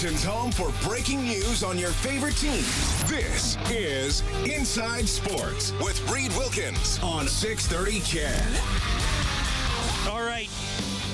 Edmonton's 0.00 0.24
home 0.24 0.50
for 0.50 0.72
breaking 0.88 1.22
news 1.24 1.62
on 1.62 1.76
your 1.76 1.90
favorite 1.90 2.36
teams. 2.36 3.04
This 3.04 3.58
is 3.68 4.22
Inside 4.46 5.06
Sports 5.06 5.74
with 5.78 6.10
Reed 6.10 6.32
Wilkins 6.38 6.98
on 7.02 7.28
630 7.28 8.00
CHED. 8.00 8.60
All 10.10 10.22
right. 10.22 10.48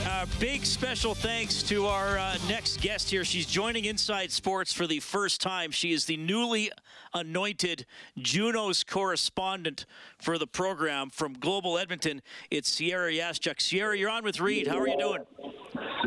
Uh, 0.06 0.24
big 0.38 0.64
special 0.64 1.16
thanks 1.16 1.64
to 1.64 1.86
our 1.86 2.16
uh, 2.16 2.38
next 2.48 2.80
guest 2.80 3.10
here. 3.10 3.24
She's 3.24 3.46
joining 3.46 3.86
Inside 3.86 4.30
Sports 4.30 4.72
for 4.72 4.86
the 4.86 5.00
first 5.00 5.40
time. 5.40 5.72
She 5.72 5.92
is 5.92 6.04
the 6.04 6.16
newly 6.16 6.70
anointed 7.12 7.86
Junos 8.16 8.84
correspondent 8.84 9.84
for 10.18 10.38
the 10.38 10.46
program 10.46 11.10
from 11.10 11.32
Global 11.32 11.76
Edmonton. 11.76 12.22
It's 12.52 12.70
Sierra 12.70 13.10
Yaschuk. 13.10 13.60
Sierra, 13.60 13.98
you're 13.98 14.10
on 14.10 14.22
with 14.22 14.38
Reed. 14.38 14.68
How 14.68 14.78
are 14.78 14.86
you 14.86 14.96
doing? 14.96 15.24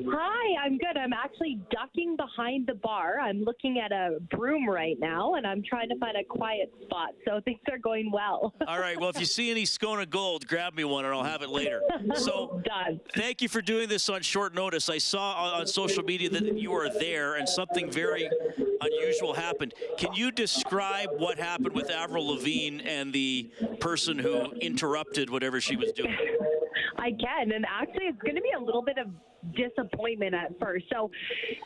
Hi, 0.07 0.65
I'm 0.65 0.77
good. 0.77 0.97
I'm 0.97 1.13
actually 1.13 1.59
ducking 1.71 2.15
behind 2.15 2.67
the 2.67 2.75
bar. 2.75 3.19
I'm 3.19 3.41
looking 3.43 3.79
at 3.79 3.91
a 3.91 4.19
broom 4.31 4.69
right 4.69 4.97
now, 4.99 5.35
and 5.35 5.45
I'm 5.45 5.63
trying 5.67 5.89
to 5.89 5.97
find 5.99 6.15
a 6.17 6.23
quiet 6.23 6.71
spot. 6.83 7.09
So 7.25 7.41
things 7.43 7.59
are 7.71 7.77
going 7.77 8.11
well. 8.11 8.53
All 8.67 8.79
right. 8.79 8.99
Well, 8.99 9.09
if 9.09 9.19
you 9.19 9.25
see 9.25 9.51
any 9.51 9.63
Skona 9.63 10.09
Gold, 10.09 10.47
grab 10.47 10.75
me 10.75 10.83
one, 10.83 11.05
and 11.05 11.13
I'll 11.13 11.23
have 11.23 11.41
it 11.41 11.49
later. 11.49 11.81
So, 12.15 12.61
Done. 12.65 12.99
thank 13.15 13.41
you 13.41 13.47
for 13.47 13.61
doing 13.61 13.87
this 13.87 14.09
on 14.09 14.21
short 14.21 14.53
notice. 14.53 14.89
I 14.89 14.97
saw 14.97 15.33
on, 15.33 15.61
on 15.61 15.67
social 15.67 16.03
media 16.03 16.29
that 16.31 16.57
you 16.57 16.71
were 16.71 16.89
there, 16.89 17.35
and 17.35 17.47
something 17.47 17.89
very 17.91 18.29
unusual 18.81 19.33
happened. 19.33 19.73
Can 19.97 20.13
you 20.13 20.31
describe 20.31 21.09
what 21.17 21.37
happened 21.37 21.75
with 21.75 21.89
Avril 21.89 22.27
Lavigne 22.27 22.81
and 22.83 23.13
the 23.13 23.51
person 23.79 24.17
who 24.17 24.51
interrupted 24.53 25.29
whatever 25.29 25.61
she 25.61 25.75
was 25.75 25.91
doing? 25.91 26.15
I 26.97 27.11
can, 27.11 27.51
and 27.51 27.65
actually, 27.65 28.05
it's 28.05 28.21
going 28.21 28.35
to 28.35 28.41
be 28.41 28.51
a 28.57 28.59
little 28.59 28.81
bit 28.81 28.97
of 28.97 29.07
disappointment 29.55 30.33
at 30.33 30.57
first. 30.59 30.85
So 30.91 31.09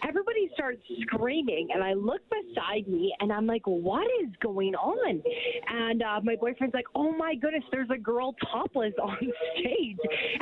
everybody 0.07 0.49
starts 0.53 0.81
screaming, 1.01 1.69
and 1.73 1.83
I 1.83 1.93
look 1.93 2.21
beside 2.29 2.87
me, 2.87 3.13
and 3.19 3.31
I'm 3.31 3.47
like, 3.47 3.65
"What 3.65 4.07
is 4.23 4.29
going 4.41 4.75
on?" 4.75 5.21
And 5.67 6.01
uh, 6.01 6.21
my 6.23 6.35
boyfriend's 6.35 6.73
like, 6.73 6.85
"Oh 6.95 7.11
my 7.11 7.35
goodness, 7.35 7.63
there's 7.71 7.89
a 7.89 7.97
girl 7.97 8.35
topless 8.51 8.93
on 9.01 9.17
stage," 9.59 9.97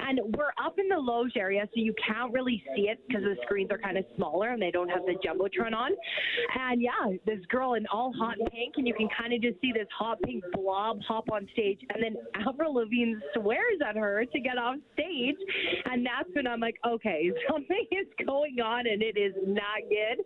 and 0.07 0.19
we're 0.37 0.53
up 0.63 0.77
in 0.79 0.87
the 0.87 0.97
loge 0.97 1.33
area, 1.35 1.67
so 1.73 1.81
you 1.81 1.93
can't 2.05 2.33
really 2.33 2.63
see 2.75 2.83
it 2.83 2.99
because 3.07 3.23
the 3.23 3.35
screens 3.43 3.71
are 3.71 3.77
kind 3.77 3.97
of 3.97 4.05
smaller 4.15 4.49
and 4.49 4.61
they 4.61 4.71
don't 4.71 4.89
have 4.89 5.05
the 5.05 5.15
jumbotron 5.25 5.73
on. 5.73 5.91
And 6.59 6.81
yeah, 6.81 7.17
this 7.25 7.39
girl 7.49 7.75
in 7.75 7.85
all 7.87 8.13
hot 8.13 8.35
pink, 8.51 8.75
and 8.77 8.87
you 8.87 8.93
can 8.93 9.07
kind 9.17 9.33
of 9.33 9.41
just 9.41 9.59
see 9.61 9.71
this 9.71 9.87
hot 9.97 10.21
pink 10.23 10.43
blob 10.53 10.99
hop 11.07 11.25
on 11.31 11.47
stage, 11.53 11.79
and 11.93 12.03
then 12.03 12.15
Avril 12.47 12.75
Lavigne 12.75 13.15
swears 13.35 13.79
at 13.87 13.95
her 13.95 14.25
to 14.25 14.39
get 14.39 14.57
off 14.57 14.75
stage, 14.93 15.35
and 15.85 16.05
that's 16.05 16.29
when 16.33 16.47
I'm 16.47 16.59
like, 16.59 16.75
okay, 16.85 17.20
something 17.49 17.85
is 17.91 18.07
going 18.25 18.59
on, 18.61 18.87
and 18.87 19.01
it 19.01 19.17
is 19.17 19.33
not 19.45 19.81
good. 19.89 20.23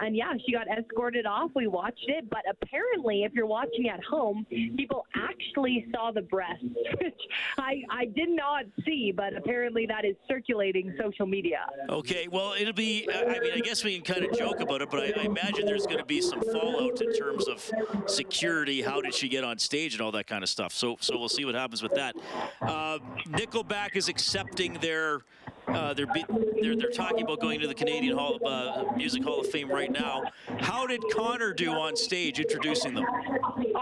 And 0.00 0.16
yeah, 0.16 0.32
she 0.44 0.52
got 0.52 0.66
escorted 0.68 1.26
off. 1.26 1.50
We 1.54 1.66
watched 1.66 2.06
it, 2.08 2.28
but 2.30 2.42
apparently, 2.50 3.24
if 3.24 3.32
you're 3.32 3.46
watching 3.46 3.88
at 3.88 4.02
home, 4.04 4.46
people 4.50 5.06
actually 5.14 5.86
saw 5.94 6.10
the 6.12 6.22
breasts, 6.22 6.64
which 7.00 7.20
I 7.58 7.82
I 7.90 8.04
did 8.06 8.30
not 8.30 8.64
see, 8.84 9.12
but 9.14 9.34
apparently 9.34 9.86
that 9.86 10.04
is 10.04 10.16
circulating 10.28 10.94
social 11.00 11.26
media. 11.26 11.66
Okay, 11.88 12.28
well, 12.28 12.54
it'll 12.58 12.72
be. 12.72 13.08
I 13.12 13.38
I 13.38 13.40
mean, 13.40 13.52
I 13.54 13.60
guess 13.60 13.84
we 13.84 13.98
can 13.98 14.14
kind 14.14 14.30
of 14.30 14.36
joke 14.36 14.60
about 14.60 14.82
it, 14.82 14.90
but 14.90 15.00
I, 15.00 15.20
I 15.20 15.24
imagine 15.24 15.66
there's 15.66 15.86
going 15.86 15.98
to 15.98 16.04
be 16.04 16.20
some 16.20 16.42
fallout 16.42 17.00
in 17.00 17.12
terms 17.14 17.46
of 17.48 17.70
security. 18.06 18.82
How 18.82 19.00
did 19.00 19.14
she 19.14 19.28
get 19.28 19.44
on 19.44 19.58
stage 19.58 19.94
and 19.94 20.02
all 20.02 20.12
that 20.12 20.26
kind 20.26 20.42
of 20.42 20.48
stuff? 20.48 20.72
So, 20.72 20.96
so 21.00 21.18
we'll 21.18 21.28
see 21.28 21.44
what 21.44 21.54
happens 21.54 21.82
with 21.82 21.94
that. 21.94 22.16
Uh, 22.60 22.98
Nickelback 23.28 23.96
is 23.96 24.08
accepting 24.08 24.74
their. 24.74 25.20
Uh, 25.68 25.94
they're, 25.94 26.06
be, 26.06 26.24
they're 26.62 26.76
they're 26.76 26.90
talking 26.90 27.22
about 27.22 27.40
going 27.40 27.60
to 27.60 27.66
the 27.66 27.74
Canadian 27.74 28.16
Hall, 28.16 28.38
uh, 28.46 28.84
Music 28.96 29.22
Hall 29.22 29.40
of 29.40 29.46
Fame 29.48 29.70
right 29.70 29.90
now. 29.90 30.22
How 30.60 30.86
did 30.86 31.02
Connor 31.12 31.52
do 31.52 31.70
on 31.72 31.96
stage 31.96 32.40
introducing 32.40 32.94
them? 32.94 33.04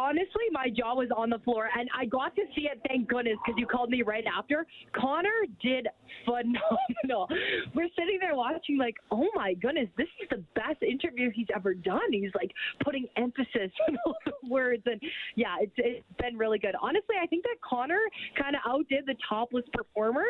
Honestly, 0.06 0.46
my 0.52 0.68
jaw 0.68 0.94
was 0.94 1.08
on 1.16 1.30
the 1.30 1.38
floor, 1.40 1.68
and 1.76 1.88
I 1.96 2.04
got 2.04 2.34
to 2.36 2.42
see 2.54 2.68
it. 2.70 2.80
Thank 2.86 3.08
goodness, 3.08 3.36
because 3.44 3.58
you 3.58 3.66
called 3.66 3.90
me 3.90 4.02
right 4.02 4.24
after. 4.26 4.64
Connor 4.94 5.46
did 5.60 5.88
phenomenal. 6.24 7.28
We're 7.74 7.88
sitting 7.98 8.18
there 8.20 8.36
watching, 8.36 8.78
like, 8.78 8.94
oh 9.10 9.26
my 9.34 9.54
goodness, 9.54 9.88
this 9.96 10.06
is 10.22 10.28
the 10.30 10.44
best 10.54 10.82
interview 10.82 11.30
he's 11.34 11.48
ever 11.54 11.74
done. 11.74 12.12
He's 12.12 12.30
like 12.34 12.50
putting 12.84 13.06
emphasis 13.16 13.72
on 13.88 13.96
all 14.06 14.14
the 14.24 14.32
words, 14.48 14.82
and 14.86 15.00
yeah, 15.34 15.56
it's 15.60 15.72
it's 15.76 16.04
been 16.20 16.36
really 16.36 16.58
good. 16.58 16.74
Honestly, 16.80 17.16
I 17.20 17.26
think 17.26 17.42
that 17.44 17.56
Connor 17.68 18.00
kind 18.40 18.54
of 18.54 18.62
outdid 18.68 19.06
the 19.06 19.16
topless 19.28 19.64
performer. 19.72 20.24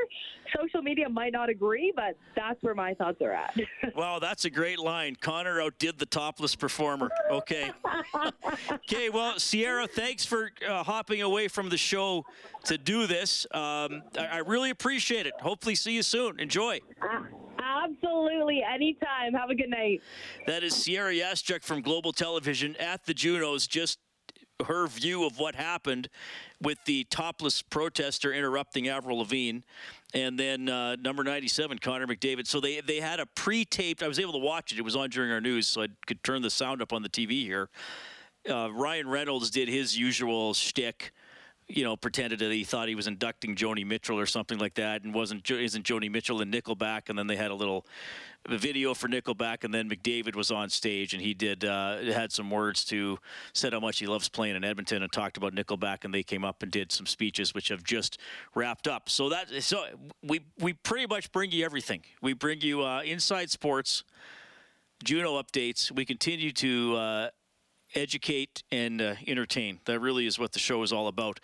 Social 0.57 0.83
media 0.83 1.09
might 1.09 1.33
not 1.33 1.51
agree, 1.51 1.93
but 1.95 2.17
that's 2.35 2.63
where 2.63 2.75
my 2.75 2.95
thoughts 2.95 3.21
are 3.21 3.33
at. 3.33 3.55
Wow, 3.95 4.19
that's 4.19 4.45
a 4.45 4.51
great 4.51 4.79
line. 4.79 5.17
Connor 5.17 5.61
outdid 5.61 5.99
the 5.99 6.07
topless 6.07 6.55
performer. 6.55 7.09
Okay. 7.31 7.71
okay, 8.71 9.09
well, 9.09 9.39
Sierra, 9.39 9.66
thanks 9.97 10.25
for 10.25 10.51
uh, 10.69 10.83
hopping 10.83 11.23
away 11.23 11.49
from 11.49 11.69
the 11.69 11.77
show 11.77 12.25
to 12.65 12.79
do 12.79 13.07
this. 13.07 13.47
Um, 13.53 14.03
I, 14.19 14.27
I 14.33 14.37
really 14.39 14.71
appreciate 14.71 15.27
it. 15.27 15.35
Hopefully, 15.41 15.75
see 15.75 15.93
you 15.93 16.03
soon. 16.03 16.39
Enjoy. 16.41 16.81
Absolutely, 17.59 18.63
anytime. 18.63 19.33
Have 19.33 19.51
a 19.51 19.55
good 19.55 19.71
night. 19.71 20.03
That 20.47 20.63
is 20.63 20.75
Sierra 20.75 21.13
Yaschuk 21.13 21.65
from 21.65 21.83
Global 21.83 22.13
Television 22.13 22.77
at 22.77 23.05
the 23.05 23.15
Junos. 23.15 23.67
Just 23.67 23.99
her 24.67 24.87
view 24.87 25.25
of 25.25 25.39
what 25.39 25.55
happened 25.55 26.09
with 26.63 26.79
the 26.87 27.05
topless 27.05 27.61
protester 27.61 28.33
interrupting 28.33 28.89
Avril 28.89 29.19
Lavigne, 29.19 29.61
and 30.15 30.39
then 30.39 30.69
uh, 30.69 30.97
number 30.97 31.23
97, 31.23 31.79
Connor 31.79 32.07
McDavid. 32.07 32.47
So 32.47 32.61
they 32.61 32.81
they 32.81 33.01
had 33.01 33.21
a 33.21 33.27
pre-taped. 33.27 34.03
I 34.03 34.09
was 34.09 34.19
able 34.19 34.33
to 34.33 34.39
watch 34.39 34.73
it. 34.73 34.79
It 34.79 34.83
was 34.83 34.97
on 34.97 35.11
during 35.11 35.31
our 35.31 35.41
news, 35.41 35.67
so 35.67 35.83
I 35.83 35.89
could 36.07 36.23
turn 36.25 36.43
the 36.43 36.51
sound 36.51 36.81
up 36.81 36.93
on 36.93 37.03
the 37.03 37.09
TV 37.09 37.43
here. 37.43 37.69
Uh, 38.49 38.71
Ryan 38.73 39.09
Reynolds 39.09 39.51
did 39.51 39.69
his 39.69 39.99
usual 39.99 40.55
shtick. 40.55 41.13
You 41.69 41.83
know, 41.83 41.97
pretended 41.97 42.39
that 42.39 42.53
he 42.53 42.63
thought 42.63 42.87
he 42.87 42.95
was 42.95 43.09
inducting 43.09 43.57
Joni 43.57 43.85
Mitchell 43.85 44.21
or 44.21 44.27
something 44.27 44.57
like 44.57 44.75
that, 44.75 45.03
and 45.03 45.13
wasn't 45.13 45.51
isn't 45.51 45.85
Joni 45.85 46.09
Mitchell 46.09 46.41
in 46.41 46.53
Nickelback? 46.53 47.09
And 47.09 47.19
then 47.19 47.27
they 47.27 47.35
had 47.35 47.51
a 47.51 47.55
little 47.57 47.85
video 48.49 48.95
for 48.95 49.09
Nickelback, 49.09 49.65
and 49.65 49.75
then 49.75 49.89
McDavid 49.89 50.37
was 50.37 50.51
on 50.51 50.69
stage 50.71 51.13
and 51.13 51.23
he 51.23 51.35
did 51.35 51.65
uh, 51.65 51.99
had 52.13 52.33
some 52.33 52.51
words 52.51 52.85
to 52.87 53.19
said 53.53 53.73
how 53.73 53.81
much 53.81 53.99
he 53.99 54.07
loves 54.07 54.29
playing 54.29 54.57
in 54.57 54.65
Edmonton 54.65 55.03
and 55.03 55.13
talked 55.13 55.37
about 55.37 55.55
Nickelback, 55.55 56.05
and 56.05 56.15
they 56.15 56.23
came 56.23 56.45
up 56.45 56.63
and 56.63 56.71
did 56.71 56.93
some 56.93 57.07
speeches 57.07 57.55
which 57.55 57.69
have 57.69 57.83
just 57.83 58.19
wrapped 58.55 58.87
up. 58.87 59.09
So 59.09 59.29
that 59.31 59.49
so 59.63 59.85
we 60.23 60.41
we 60.59 60.73
pretty 60.73 61.07
much 61.07 61.33
bring 61.33 61.51
you 61.51 61.65
everything. 61.65 62.03
We 62.23 62.33
bring 62.33 62.61
you 62.61 62.83
uh, 62.83 63.03
inside 63.03 63.51
sports, 63.51 64.05
Juno 65.03 65.41
updates. 65.43 65.91
We 65.91 66.05
continue 66.05 66.53
to. 66.53 66.97
Uh, 66.97 67.29
educate 67.95 68.63
and 68.71 69.01
uh, 69.01 69.15
entertain. 69.27 69.81
That 69.87 70.01
really 70.01 70.27
is 70.27 70.39
what 70.39 70.53
the 70.53 70.59
show 70.59 70.83
is 70.83 70.93
all 70.93 71.09
about. 71.09 71.41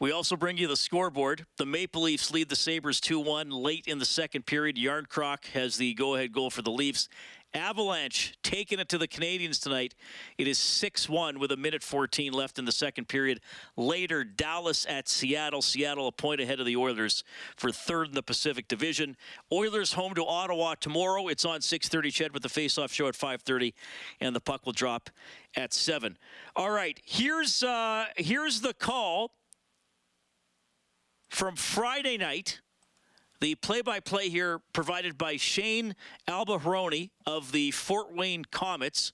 We 0.00 0.12
also 0.12 0.34
bring 0.34 0.56
you 0.56 0.66
the 0.66 0.78
scoreboard. 0.78 1.44
The 1.58 1.66
Maple 1.66 2.02
Leafs 2.02 2.30
lead 2.30 2.48
the 2.48 2.56
Sabres 2.56 3.00
2 3.00 3.20
1 3.20 3.50
late 3.50 3.86
in 3.86 3.98
the 3.98 4.06
second 4.06 4.46
period. 4.46 4.76
Jarnkrok 4.76 5.44
has 5.52 5.76
the 5.76 5.92
go 5.92 6.14
ahead 6.14 6.32
goal 6.32 6.48
for 6.48 6.62
the 6.62 6.70
Leafs. 6.70 7.08
Avalanche 7.54 8.36
taking 8.42 8.78
it 8.78 8.88
to 8.90 8.98
the 8.98 9.08
Canadiens 9.08 9.60
tonight. 9.60 9.94
It 10.38 10.46
is 10.46 10.58
6 10.58 11.08
1 11.08 11.38
with 11.38 11.50
a 11.50 11.56
minute 11.56 11.82
14 11.82 12.32
left 12.32 12.58
in 12.58 12.64
the 12.64 12.72
second 12.72 13.08
period. 13.08 13.40
Later, 13.76 14.22
Dallas 14.24 14.86
at 14.88 15.08
Seattle. 15.08 15.62
Seattle 15.62 16.06
a 16.06 16.12
point 16.12 16.40
ahead 16.40 16.60
of 16.60 16.66
the 16.66 16.76
Oilers 16.76 17.24
for 17.56 17.72
third 17.72 18.08
in 18.08 18.14
the 18.14 18.22
Pacific 18.22 18.68
Division. 18.68 19.16
Oilers 19.52 19.94
home 19.94 20.14
to 20.14 20.24
Ottawa 20.24 20.74
tomorrow. 20.74 21.28
It's 21.28 21.44
on 21.44 21.60
6:30. 21.60 22.10
Ched 22.10 22.32
with 22.32 22.42
the 22.42 22.48
face-off 22.48 22.92
show 22.92 23.08
at 23.08 23.14
5:30, 23.16 23.74
and 24.20 24.34
the 24.34 24.40
puck 24.40 24.64
will 24.64 24.72
drop 24.72 25.10
at 25.56 25.72
seven. 25.72 26.18
All 26.54 26.70
right, 26.70 27.00
here's 27.04 27.62
uh, 27.62 28.06
here's 28.16 28.60
the 28.60 28.74
call 28.74 29.32
from 31.28 31.56
Friday 31.56 32.16
night. 32.16 32.60
The 33.40 33.54
play-by-play 33.54 34.28
here 34.28 34.60
provided 34.74 35.16
by 35.16 35.36
Shane 35.38 35.96
Albahrani 36.28 37.08
of 37.26 37.52
the 37.52 37.70
Fort 37.70 38.14
Wayne 38.14 38.44
Komets. 38.44 39.12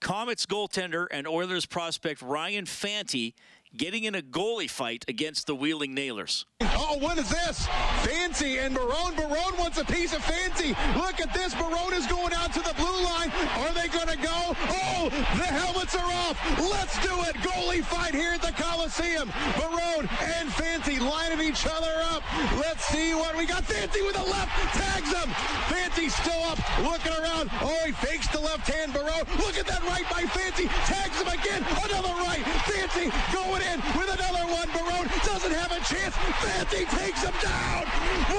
Komets 0.00 0.44
goaltender 0.44 1.06
and 1.12 1.28
Oilers 1.28 1.66
prospect 1.66 2.20
Ryan 2.20 2.66
Fanti 2.66 3.36
getting 3.76 4.04
in 4.04 4.14
a 4.14 4.22
goalie 4.22 4.70
fight 4.70 5.04
against 5.08 5.46
the 5.46 5.54
Wheeling 5.54 5.94
Nailers. 5.94 6.46
Oh, 6.60 6.98
what 6.98 7.18
is 7.18 7.28
this? 7.28 7.66
Fanti 8.02 8.58
and 8.58 8.74
Barone. 8.74 9.14
Barone 9.14 9.56
wants 9.58 9.78
a 9.78 9.84
piece 9.84 10.12
of 10.12 10.24
Fanti. 10.24 10.74
Look 10.98 11.20
at 11.20 11.32
this. 11.32 11.54
Barone 11.54 11.92
is 11.92 12.06
going 12.06 12.32
out 12.34 12.52
to 12.54 12.60
the 12.60 12.74
blue 12.74 13.04
line. 13.04 13.30
Are 13.62 13.72
they 13.72 13.88
going 13.88 14.08
to 14.08 14.16
go? 14.16 14.56
Oh, 14.58 15.08
the 15.10 15.46
helmets 15.46 15.94
are 15.94 16.10
off. 16.26 16.36
Let's 16.58 16.98
do 17.02 17.14
it. 17.30 17.36
Goalie 17.46 17.84
fight 17.84 18.14
here 18.14 18.32
at 18.32 18.42
the 18.42 18.52
Coliseum. 18.52 19.30
Barone 19.56 20.08
and 20.36 20.52
Fanti 20.52 20.98
lining 20.98 21.40
each 21.46 21.66
other 21.66 21.94
up. 22.10 22.22
Let's 22.58 22.84
see 22.86 23.14
what 23.14 23.36
we 23.36 23.46
got. 23.46 23.64
Fanti 23.64 24.02
with 24.02 24.18
a 24.18 24.24
left. 24.24 24.50
Tags 24.74 25.12
him. 25.14 25.30
Fanti 25.70 26.08
still 26.08 26.42
up. 26.44 26.58
Looking 26.82 27.12
around. 27.12 27.50
Oh, 27.62 27.82
he 27.86 27.92
fakes 27.92 28.28
the 28.28 28.40
left 28.40 28.68
hand. 28.68 28.92
Barone. 28.92 29.28
Look 29.38 29.56
at 29.58 29.66
that 29.66 29.82
right 29.84 30.08
by 30.10 30.26
Fanti. 30.26 30.66
Tags 30.90 31.20
him 31.20 31.28
again. 31.28 31.62
Another 31.84 32.14
right. 32.24 32.42
Fanti 32.66 33.12
going 33.32 33.59
in 33.60 33.80
with 33.96 34.10
another 34.12 34.44
one. 34.52 34.68
Barone 34.72 35.08
doesn't 35.24 35.52
have 35.52 35.72
a 35.72 35.80
chance. 35.84 36.14
Fanti 36.40 36.84
takes 36.96 37.22
him 37.22 37.34
down. 37.42 37.84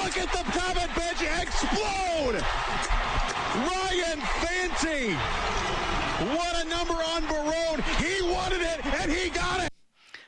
Look 0.01 0.18
at 0.18 0.31
the 0.31 0.44
Komet 0.51 0.91
bench 0.95 1.21
explode. 1.21 2.41
Ryan 3.56 4.19
Fanti. 4.41 5.13
What 6.35 6.65
a 6.65 6.69
number 6.69 6.94
on 6.94 7.21
Barone. 7.27 7.81
He 7.97 8.21
wanted 8.21 8.62
it 8.62 8.85
and 8.85 9.12
he 9.12 9.29
got 9.29 9.63
it. 9.63 9.69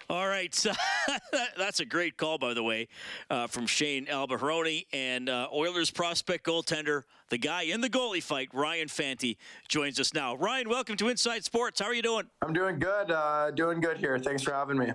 All 0.09 0.27
right, 0.27 0.53
so 0.53 0.71
that's 1.57 1.79
a 1.79 1.85
great 1.85 2.17
call, 2.17 2.37
by 2.37 2.53
the 2.53 2.63
way, 2.63 2.87
uh, 3.29 3.47
from 3.47 3.65
Shane 3.65 4.05
Albahrani 4.05 4.85
and 4.93 5.29
uh, 5.29 5.47
Oilers 5.53 5.91
prospect 5.91 6.45
goaltender, 6.45 7.03
the 7.29 7.37
guy 7.37 7.63
in 7.63 7.81
the 7.81 7.89
goalie 7.89 8.21
fight, 8.21 8.49
Ryan 8.53 8.87
Fanti, 8.87 9.37
joins 9.67 9.99
us 9.99 10.13
now. 10.13 10.35
Ryan, 10.35 10.69
welcome 10.69 10.95
to 10.97 11.09
Inside 11.09 11.43
Sports. 11.43 11.79
How 11.79 11.87
are 11.87 11.93
you 11.93 12.01
doing? 12.01 12.25
I'm 12.41 12.53
doing 12.53 12.79
good. 12.79 13.11
Uh, 13.11 13.51
doing 13.51 13.81
good 13.81 13.97
here. 13.97 14.17
Thanks 14.19 14.43
for 14.43 14.53
having 14.53 14.77
me. 14.77 14.91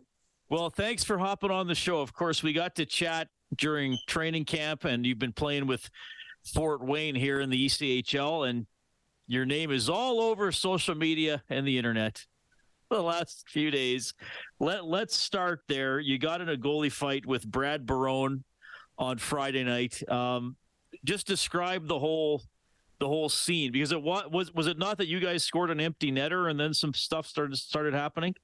Well, 0.50 0.70
thanks 0.70 1.04
for 1.04 1.18
hopping 1.18 1.50
on 1.50 1.66
the 1.66 1.74
show. 1.74 2.00
Of 2.00 2.14
course, 2.14 2.42
we 2.42 2.52
got 2.52 2.74
to 2.76 2.86
chat 2.86 3.28
during 3.56 3.98
training 4.06 4.44
camp, 4.44 4.84
and 4.84 5.04
you've 5.04 5.18
been 5.18 5.32
playing 5.32 5.66
with 5.66 5.90
Fort 6.54 6.82
Wayne 6.82 7.14
here 7.14 7.40
in 7.40 7.50
the 7.50 7.66
ECHL, 7.66 8.48
and 8.48 8.66
your 9.26 9.44
name 9.44 9.70
is 9.70 9.88
all 9.88 10.20
over 10.20 10.50
social 10.52 10.94
media 10.94 11.42
and 11.50 11.66
the 11.66 11.76
internet 11.76 12.26
the 12.90 13.02
last 13.02 13.44
few 13.48 13.70
days. 13.70 14.14
Let 14.58 14.84
Let's 14.84 15.16
start 15.16 15.62
there. 15.68 16.00
You 16.00 16.18
got 16.18 16.40
in 16.40 16.48
a 16.48 16.56
goalie 16.56 16.92
fight 16.92 17.26
with 17.26 17.46
Brad 17.46 17.86
Barone 17.86 18.44
on 18.96 19.18
Friday 19.18 19.64
night. 19.64 20.02
Um, 20.10 20.56
just 21.04 21.26
describe 21.26 21.86
the 21.86 21.98
whole 21.98 22.42
the 22.98 23.06
whole 23.06 23.28
scene 23.28 23.70
because 23.72 23.92
it 23.92 24.02
was 24.02 24.24
was 24.30 24.52
was 24.54 24.66
it 24.66 24.78
not 24.78 24.98
that 24.98 25.06
you 25.06 25.20
guys 25.20 25.44
scored 25.44 25.70
an 25.70 25.80
empty 25.80 26.10
netter 26.10 26.50
and 26.50 26.58
then 26.58 26.72
some 26.72 26.94
stuff 26.94 27.26
started 27.26 27.56
started 27.56 27.94
happening? 27.94 28.34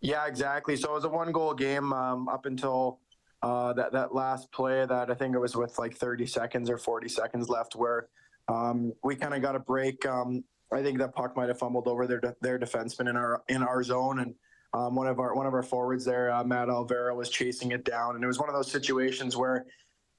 Yeah, 0.00 0.26
exactly. 0.26 0.76
So 0.76 0.90
it 0.90 0.94
was 0.94 1.04
a 1.04 1.08
one 1.08 1.32
goal 1.32 1.54
game 1.54 1.92
um, 1.92 2.28
up 2.28 2.46
until 2.46 3.00
uh, 3.42 3.72
that 3.72 3.92
that 3.92 4.14
last 4.14 4.52
play 4.52 4.86
that 4.86 5.10
I 5.10 5.14
think 5.14 5.34
it 5.34 5.38
was 5.38 5.56
with 5.56 5.78
like 5.78 5.96
30 5.96 6.26
seconds 6.26 6.70
or 6.70 6.78
40 6.78 7.08
seconds 7.08 7.48
left 7.48 7.74
where 7.74 8.08
um, 8.48 8.92
we 9.02 9.16
kind 9.16 9.34
of 9.34 9.42
got 9.42 9.56
a 9.56 9.60
break. 9.60 10.06
Um, 10.06 10.44
I 10.72 10.82
think 10.82 10.98
that 10.98 11.14
puck 11.14 11.36
might 11.36 11.48
have 11.48 11.58
fumbled 11.58 11.88
over 11.88 12.06
their 12.06 12.20
their 12.40 12.58
defenseman 12.58 13.08
in 13.10 13.16
our 13.16 13.42
in 13.48 13.62
our 13.62 13.82
zone, 13.82 14.20
and 14.20 14.34
um, 14.72 14.94
one 14.94 15.06
of 15.08 15.18
our 15.18 15.34
one 15.34 15.46
of 15.46 15.54
our 15.54 15.62
forwards 15.62 16.04
there, 16.04 16.30
uh, 16.30 16.44
Matt 16.44 16.68
Alfaro, 16.68 17.14
was 17.16 17.28
chasing 17.28 17.72
it 17.72 17.84
down, 17.84 18.14
and 18.14 18.22
it 18.22 18.26
was 18.26 18.38
one 18.38 18.48
of 18.48 18.54
those 18.54 18.70
situations 18.70 19.36
where 19.36 19.66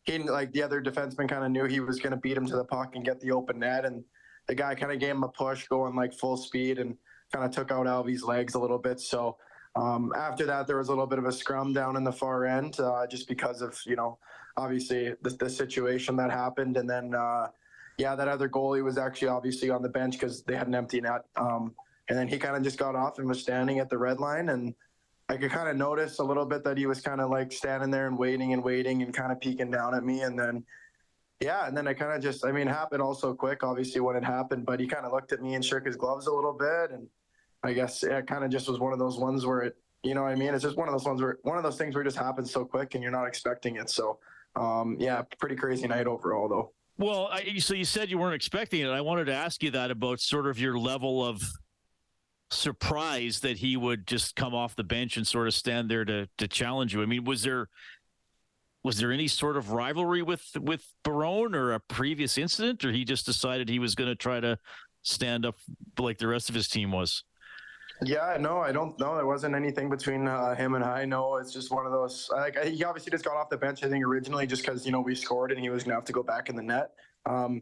he 0.04 0.18
like 0.20 0.52
the 0.52 0.62
other 0.64 0.82
defenseman 0.82 1.30
kind 1.30 1.46
of 1.46 1.52
knew 1.52 1.66
he 1.66 1.80
was 1.80 2.00
going 2.00 2.12
to 2.12 2.18
beat 2.18 2.36
him 2.36 2.46
to 2.48 2.56
the 2.56 2.66
puck 2.66 2.96
and 2.96 3.06
get 3.06 3.20
the 3.22 3.32
open 3.32 3.60
net, 3.60 3.86
and 3.86 4.04
the 4.48 4.56
guy 4.56 4.76
kind 4.76 4.92
of 4.92 5.00
gave 5.00 5.12
him 5.12 5.24
a 5.24 5.30
push, 5.30 5.68
going 5.68 5.96
like 5.96 6.14
full 6.14 6.36
speed, 6.36 6.80
and 6.80 6.98
kind 7.32 7.46
of 7.46 7.52
took 7.52 7.72
out 7.72 7.88
Alvy's 7.88 8.24
legs 8.24 8.56
a 8.56 8.60
little 8.60 8.80
bit. 8.80 9.00
So 9.00 9.38
um, 9.78 10.12
after 10.18 10.46
that, 10.48 10.68
there 10.68 10.78
was 10.78 10.90
a 10.90 10.92
little 10.92 11.08
bit 11.08 11.20
of 11.20 11.26
a 11.26 11.32
scrum 11.32 11.72
down 11.72 11.96
in 11.96 12.04
the 12.04 12.12
far 12.12 12.46
end, 12.46 12.78
uh, 12.80 13.08
just 13.08 13.30
because 13.30 13.62
of 13.62 13.80
you 13.86 13.96
know 13.96 14.18
obviously 14.58 15.14
the, 15.22 15.30
the 15.30 15.50
situation 15.50 16.18
that 16.18 16.30
happened, 16.30 16.76
and 16.76 16.90
then. 16.90 17.16
Uh, 17.16 17.48
yeah, 18.02 18.16
that 18.16 18.28
other 18.28 18.50
goalie 18.50 18.84
was 18.84 18.98
actually 18.98 19.28
obviously 19.28 19.70
on 19.70 19.84
the 19.84 19.90
bench 19.90 20.14
because 20.20 20.42
they 20.42 20.56
had 20.56 20.68
an 20.68 20.74
empty 20.74 21.00
net. 21.00 21.22
Um, 21.36 21.76
and 22.10 22.18
then 22.18 22.28
he 22.28 22.40
kind 22.40 22.58
of 22.58 22.64
just 22.64 22.80
got 22.80 22.96
off 22.96 23.20
and 23.20 23.28
was 23.28 23.40
standing 23.40 23.78
at 23.78 23.92
the 23.92 23.98
red 23.98 24.20
line. 24.20 24.50
And 24.50 24.74
I 25.30 25.38
could 25.38 25.52
kind 25.52 25.70
of 25.70 25.78
notice 25.78 26.18
a 26.18 26.24
little 26.24 26.46
bit 26.46 26.64
that 26.64 26.80
he 26.80 26.88
was 26.88 27.00
kind 27.00 27.22
of 27.22 27.30
like 27.30 27.52
standing 27.52 27.92
there 27.92 28.08
and 28.08 28.18
waiting 28.18 28.54
and 28.54 28.64
waiting 28.64 29.04
and 29.04 29.14
kind 29.14 29.32
of 29.32 29.40
peeking 29.40 29.70
down 29.70 29.94
at 29.94 30.04
me. 30.04 30.22
And 30.22 30.38
then, 30.38 30.64
yeah, 31.40 31.68
and 31.68 31.78
then 31.78 31.88
I 31.88 31.94
kind 31.94 32.12
of 32.12 32.24
just, 32.24 32.44
I 32.44 32.52
mean, 32.52 32.66
happened 32.66 33.04
also 33.04 33.36
quick, 33.36 33.64
obviously, 33.64 34.02
when 34.02 34.16
it 34.16 34.24
happened, 34.24 34.66
but 34.66 34.80
he 34.80 34.88
kind 34.88 35.06
of 35.06 35.12
looked 35.12 35.32
at 35.32 35.42
me 35.42 35.54
and 35.54 35.64
shook 35.64 35.86
his 35.86 35.96
gloves 35.96 36.26
a 36.26 36.34
little 36.34 36.54
bit. 36.54 36.90
And 36.90 37.08
I 37.64 37.74
guess 37.74 38.04
it 38.04 38.26
kind 38.26 38.44
of 38.44 38.50
just 38.50 38.68
was 38.68 38.80
one 38.80 38.94
of 38.94 39.00
those 39.00 39.20
ones 39.20 39.46
where 39.46 39.62
it, 39.62 39.78
you 40.02 40.16
know 40.16 40.24
what 40.24 40.32
I 40.32 40.36
mean? 40.36 40.56
It's 40.56 40.64
just 40.64 40.76
one 40.76 40.88
of 40.88 40.94
those 40.96 41.06
ones 41.06 41.22
where, 41.22 41.38
one 41.44 41.58
of 41.58 41.64
those 41.64 41.78
things 41.78 41.94
where 41.94 42.02
it 42.02 42.06
just 42.06 42.18
happens 42.18 42.52
so 42.52 42.66
quick 42.66 42.96
and 42.96 43.04
you're 43.04 43.12
not 43.12 43.28
expecting 43.28 43.76
it. 43.76 43.92
So, 43.92 44.18
um, 44.56 44.98
yeah, 45.00 45.22
pretty 45.40 45.56
crazy 45.56 45.88
night 45.88 46.08
overall, 46.08 46.50
though. 46.50 46.72
Well, 46.98 47.30
I, 47.32 47.58
so 47.58 47.74
you 47.74 47.86
said 47.86 48.10
you 48.10 48.18
weren't 48.18 48.36
expecting 48.36 48.82
it. 48.82 48.90
I 48.90 49.02
wanted 49.02 49.26
to 49.26 49.34
ask 49.34 49.64
you 49.64 49.72
that 49.72 49.92
about 49.92 50.20
sort 50.20 50.48
of 50.48 50.60
your 50.60 50.78
level 50.78 51.26
of 51.26 51.42
surprise 52.52 53.40
that 53.40 53.58
he 53.58 53.78
would 53.78 54.06
just 54.06 54.36
come 54.36 54.54
off 54.54 54.76
the 54.76 54.84
bench 54.84 55.18
and 55.18 55.26
sort 55.26 55.48
of 55.48 55.54
stand 55.54 55.90
there 55.90 56.06
to 56.06 56.28
to 56.38 56.48
challenge 56.48 56.94
you. 56.94 57.02
I 57.02 57.06
mean, 57.06 57.24
was 57.24 57.44
there 57.44 57.70
was 58.84 58.98
there 58.98 59.12
any 59.12 59.28
sort 59.28 59.58
of 59.58 59.72
rivalry 59.72 60.22
with 60.22 60.46
with 60.60 60.86
Barone 61.04 61.56
or 61.56 61.74
a 61.74 61.80
previous 61.80 62.38
incident, 62.38 62.84
or 62.84 62.92
he 62.92 63.06
just 63.06 63.26
decided 63.26 63.70
he 63.70 63.80
was 63.80 63.96
going 63.96 64.10
to 64.10 64.16
try 64.16 64.40
to 64.40 64.58
stand 65.04 65.46
up 65.46 65.56
like 65.98 66.18
the 66.18 66.28
rest 66.28 66.50
of 66.50 66.56
his 66.56 66.68
team 66.68 66.92
was? 66.92 67.24
Yeah, 68.04 68.36
no, 68.40 68.58
I 68.60 68.72
don't 68.72 69.00
know. 69.00 69.16
There 69.16 69.28
wasn't 69.28 69.54
anything 69.54 69.88
between 69.88 70.28
uh, 70.28 70.56
him 70.56 70.74
and 70.74 70.84
I. 70.84 71.06
No, 71.06 71.38
it's 71.38 71.54
just 71.54 71.70
one 71.70 71.86
of 71.86 71.92
those. 71.92 72.30
Like 72.32 72.58
he 72.64 72.84
obviously 72.84 73.12
just 73.12 73.24
got 73.24 73.36
off 73.38 73.50
the 73.50 73.58
bench. 73.58 73.84
I 73.84 73.90
think 73.90 74.04
originally 74.04 74.48
just 74.48 74.64
because 74.64 74.88
you 74.88 74.92
know 74.92 75.02
we 75.02 75.14
scored 75.14 75.52
and 75.52 75.60
he 75.60 75.70
was 75.70 75.84
gonna 75.84 75.96
have 75.96 76.06
to 76.06 76.14
go 76.14 76.24
back 76.24 76.50
in 76.50 76.56
the 76.56 76.64
net 76.64 76.92
um, 77.28 77.62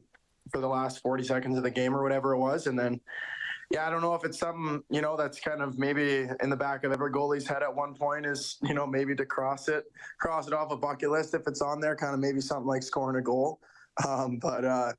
for 0.49 0.61
the 0.61 0.67
last 0.67 1.01
40 1.01 1.25
seconds 1.25 1.57
of 1.57 1.63
the 1.63 1.71
game 1.71 1.93
or 1.93 2.01
whatever 2.01 2.33
it 2.33 2.39
was, 2.39 2.67
and 2.67 2.79
then 2.79 3.01
yeah, 3.69 3.85
I 3.85 3.89
don't 3.89 4.01
know 4.01 4.15
if 4.15 4.23
it's 4.23 4.39
something 4.39 4.81
you 4.89 5.01
know 5.01 5.17
that's 5.17 5.41
kind 5.41 5.61
of 5.61 5.77
maybe 5.77 6.29
in 6.41 6.49
the 6.49 6.55
back 6.55 6.85
of 6.85 6.93
every 6.93 7.11
goalie's 7.11 7.45
head 7.45 7.61
at 7.61 7.75
one 7.75 7.93
point 7.93 8.25
is 8.25 8.57
you 8.63 8.73
know 8.73 8.87
maybe 8.87 9.13
to 9.15 9.25
cross 9.25 9.67
it, 9.67 9.91
cross 10.21 10.47
it 10.47 10.53
off 10.53 10.71
a 10.71 10.77
bucket 10.77 11.11
list 11.11 11.33
if 11.33 11.41
it's 11.47 11.61
on 11.61 11.81
there. 11.81 11.97
Kind 11.97 12.13
of 12.13 12.21
maybe 12.21 12.39
something 12.39 12.67
like 12.67 12.83
scoring 12.83 13.17
a 13.19 13.21
goal, 13.21 13.59
um, 14.07 14.39
but. 14.39 14.63
Uh, 14.63 14.93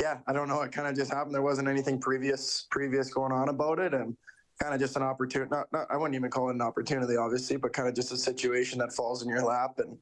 yeah, 0.00 0.18
I 0.26 0.32
don't 0.32 0.48
know. 0.48 0.62
It 0.62 0.72
kind 0.72 0.88
of 0.88 0.96
just 0.96 1.12
happened. 1.12 1.34
There 1.34 1.42
wasn't 1.42 1.68
anything 1.68 2.00
previous 2.00 2.66
previous 2.70 3.12
going 3.12 3.30
on 3.30 3.50
about 3.50 3.78
it, 3.78 3.92
and 3.92 4.16
kind 4.62 4.74
of 4.74 4.80
just 4.80 4.96
an 4.96 5.02
opportunity. 5.02 5.50
Not, 5.50 5.66
not, 5.72 5.86
I 5.90 5.96
wouldn't 5.96 6.14
even 6.14 6.30
call 6.30 6.48
it 6.48 6.54
an 6.54 6.62
opportunity, 6.62 7.16
obviously, 7.16 7.56
but 7.56 7.72
kind 7.72 7.88
of 7.88 7.94
just 7.94 8.12
a 8.12 8.16
situation 8.16 8.78
that 8.78 8.92
falls 8.92 9.22
in 9.22 9.28
your 9.28 9.42
lap. 9.42 9.78
And 9.78 9.98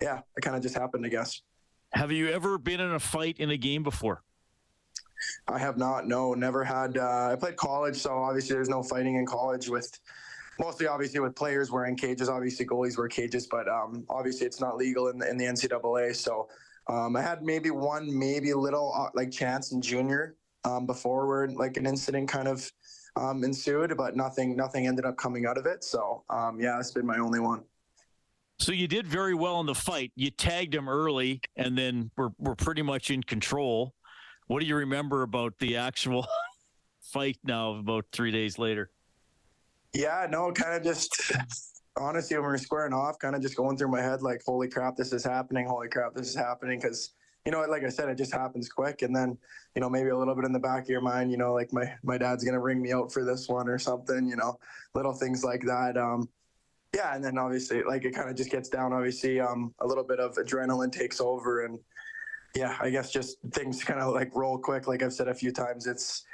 yeah, 0.00 0.20
it 0.36 0.42
kind 0.42 0.56
of 0.56 0.62
just 0.62 0.76
happened, 0.76 1.04
I 1.04 1.08
guess. 1.08 1.42
Have 1.92 2.12
you 2.12 2.28
ever 2.28 2.56
been 2.56 2.80
in 2.80 2.92
a 2.92 3.00
fight 3.00 3.38
in 3.38 3.50
a 3.50 3.56
game 3.56 3.82
before? 3.82 4.22
I 5.48 5.58
have 5.58 5.76
not. 5.76 6.06
No, 6.06 6.34
never 6.34 6.64
had. 6.64 6.96
Uh, 6.96 7.30
I 7.32 7.36
played 7.36 7.56
college, 7.56 7.96
so 7.96 8.10
obviously 8.10 8.54
there's 8.54 8.68
no 8.68 8.82
fighting 8.82 9.16
in 9.16 9.26
college 9.26 9.68
with 9.68 9.90
mostly 10.58 10.86
obviously 10.86 11.20
with 11.20 11.34
players 11.34 11.70
wearing 11.70 11.96
cages. 11.96 12.28
Obviously 12.28 12.64
goalies 12.64 12.96
wear 12.96 13.08
cages, 13.08 13.46
but 13.46 13.68
um, 13.68 14.04
obviously 14.08 14.46
it's 14.46 14.60
not 14.60 14.76
legal 14.76 15.08
in 15.08 15.18
the, 15.18 15.28
in 15.28 15.36
the 15.36 15.44
NCAA. 15.44 16.14
So 16.14 16.48
um, 16.88 17.16
I 17.16 17.22
had 17.22 17.42
maybe 17.42 17.70
one, 17.70 18.06
maybe 18.16 18.50
a 18.50 18.56
little 18.56 18.94
uh, 18.96 19.10
like 19.14 19.30
chance 19.30 19.72
in 19.72 19.82
junior 19.82 20.36
um, 20.64 20.86
before 20.86 21.26
where 21.26 21.48
like 21.48 21.76
an 21.76 21.86
incident 21.86 22.28
kind 22.28 22.48
of 22.48 22.70
um, 23.16 23.44
ensued, 23.44 23.96
but 23.96 24.16
nothing 24.16 24.56
nothing 24.56 24.86
ended 24.86 25.04
up 25.04 25.16
coming 25.16 25.46
out 25.46 25.58
of 25.58 25.66
it. 25.66 25.84
So 25.84 26.24
um, 26.30 26.60
yeah, 26.60 26.78
it's 26.78 26.92
been 26.92 27.06
my 27.06 27.18
only 27.18 27.40
one. 27.40 27.62
So 28.58 28.72
you 28.72 28.86
did 28.86 29.06
very 29.06 29.34
well 29.34 29.60
in 29.60 29.66
the 29.66 29.74
fight. 29.74 30.12
You 30.16 30.30
tagged 30.30 30.74
him 30.74 30.88
early, 30.88 31.40
and 31.56 31.76
then 31.76 32.10
we're 32.16 32.30
we're 32.38 32.54
pretty 32.54 32.82
much 32.82 33.10
in 33.10 33.22
control. 33.22 33.94
What 34.46 34.60
do 34.60 34.66
you 34.66 34.76
remember 34.76 35.22
about 35.22 35.54
the 35.58 35.76
actual 35.76 36.26
fight 37.00 37.38
now? 37.44 37.76
About 37.76 38.06
three 38.12 38.30
days 38.30 38.58
later. 38.58 38.90
Yeah, 39.94 40.26
no, 40.30 40.52
kind 40.52 40.74
of 40.74 40.82
just 40.82 41.32
honestly 41.96 42.36
when 42.36 42.44
we 42.44 42.52
were 42.52 42.58
squaring 42.58 42.92
off, 42.92 43.18
kind 43.18 43.34
of 43.34 43.42
just 43.42 43.56
going 43.56 43.76
through 43.76 43.90
my 43.90 44.02
head 44.02 44.22
like, 44.22 44.42
"Holy 44.44 44.68
crap, 44.68 44.96
this 44.96 45.12
is 45.12 45.24
happening! 45.24 45.66
Holy 45.66 45.88
crap, 45.88 46.14
this 46.14 46.28
is 46.28 46.34
happening!" 46.34 46.78
Because 46.78 47.14
you 47.46 47.52
know, 47.52 47.60
like 47.62 47.84
I 47.84 47.88
said, 47.88 48.08
it 48.08 48.18
just 48.18 48.32
happens 48.32 48.68
quick. 48.68 49.02
And 49.02 49.14
then, 49.14 49.38
you 49.74 49.80
know, 49.80 49.88
maybe 49.88 50.10
a 50.10 50.16
little 50.16 50.34
bit 50.34 50.44
in 50.44 50.52
the 50.52 50.58
back 50.58 50.82
of 50.82 50.88
your 50.88 51.00
mind, 51.00 51.30
you 51.30 51.38
know, 51.38 51.54
like 51.54 51.72
my, 51.72 51.92
my 52.02 52.18
dad's 52.18 52.44
going 52.44 52.54
to 52.54 52.60
ring 52.60 52.82
me 52.82 52.92
out 52.92 53.12
for 53.12 53.24
this 53.24 53.48
one 53.48 53.68
or 53.68 53.78
something, 53.78 54.26
you 54.28 54.36
know, 54.36 54.58
little 54.94 55.14
things 55.14 55.42
like 55.42 55.62
that. 55.62 55.96
Um, 55.96 56.28
yeah. 56.94 57.14
And 57.14 57.24
then 57.24 57.38
obviously 57.38 57.82
like 57.82 58.04
it 58.04 58.14
kind 58.14 58.28
of 58.28 58.36
just 58.36 58.50
gets 58.50 58.68
down, 58.68 58.92
obviously, 58.92 59.40
um, 59.40 59.74
a 59.78 59.86
little 59.86 60.04
bit 60.04 60.20
of 60.20 60.34
adrenaline 60.36 60.92
takes 60.92 61.20
over 61.20 61.64
and 61.64 61.78
yeah, 62.54 62.76
I 62.80 62.90
guess 62.90 63.10
just 63.12 63.38
things 63.52 63.82
kind 63.84 64.00
of 64.00 64.12
like 64.12 64.34
roll 64.34 64.58
quick. 64.58 64.88
Like 64.88 65.02
I've 65.02 65.12
said 65.12 65.28
a 65.28 65.34
few 65.34 65.52
times, 65.52 65.86
it's, 65.86 66.24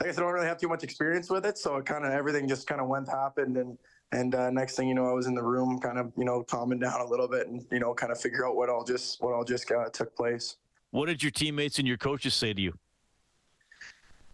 I 0.00 0.04
guess 0.04 0.18
I 0.18 0.20
don't 0.20 0.32
really 0.32 0.46
have 0.46 0.58
too 0.58 0.68
much 0.68 0.84
experience 0.84 1.30
with 1.30 1.46
it. 1.46 1.56
So 1.56 1.76
it 1.76 1.86
kind 1.86 2.04
of, 2.04 2.12
everything 2.12 2.46
just 2.46 2.66
kind 2.66 2.80
of 2.80 2.86
went, 2.86 3.08
happened. 3.08 3.56
And, 3.56 3.78
and 4.12 4.34
uh, 4.34 4.50
next 4.50 4.76
thing 4.76 4.88
you 4.88 4.94
know, 4.94 5.08
I 5.08 5.12
was 5.12 5.26
in 5.26 5.34
the 5.34 5.42
room, 5.42 5.78
kind 5.78 5.98
of 5.98 6.12
you 6.16 6.24
know 6.24 6.42
calming 6.42 6.78
down 6.78 7.00
a 7.00 7.06
little 7.06 7.26
bit, 7.26 7.48
and 7.48 7.64
you 7.72 7.80
know 7.80 7.92
kind 7.92 8.12
of 8.12 8.20
figure 8.20 8.46
out 8.46 8.54
what 8.56 8.68
all 8.68 8.84
just 8.84 9.20
what 9.20 9.34
all 9.34 9.44
just 9.44 9.70
uh, 9.70 9.88
took 9.90 10.14
place. 10.14 10.56
What 10.90 11.06
did 11.06 11.22
your 11.22 11.32
teammates 11.32 11.78
and 11.78 11.88
your 11.88 11.96
coaches 11.96 12.34
say 12.34 12.54
to 12.54 12.60
you? 12.60 12.78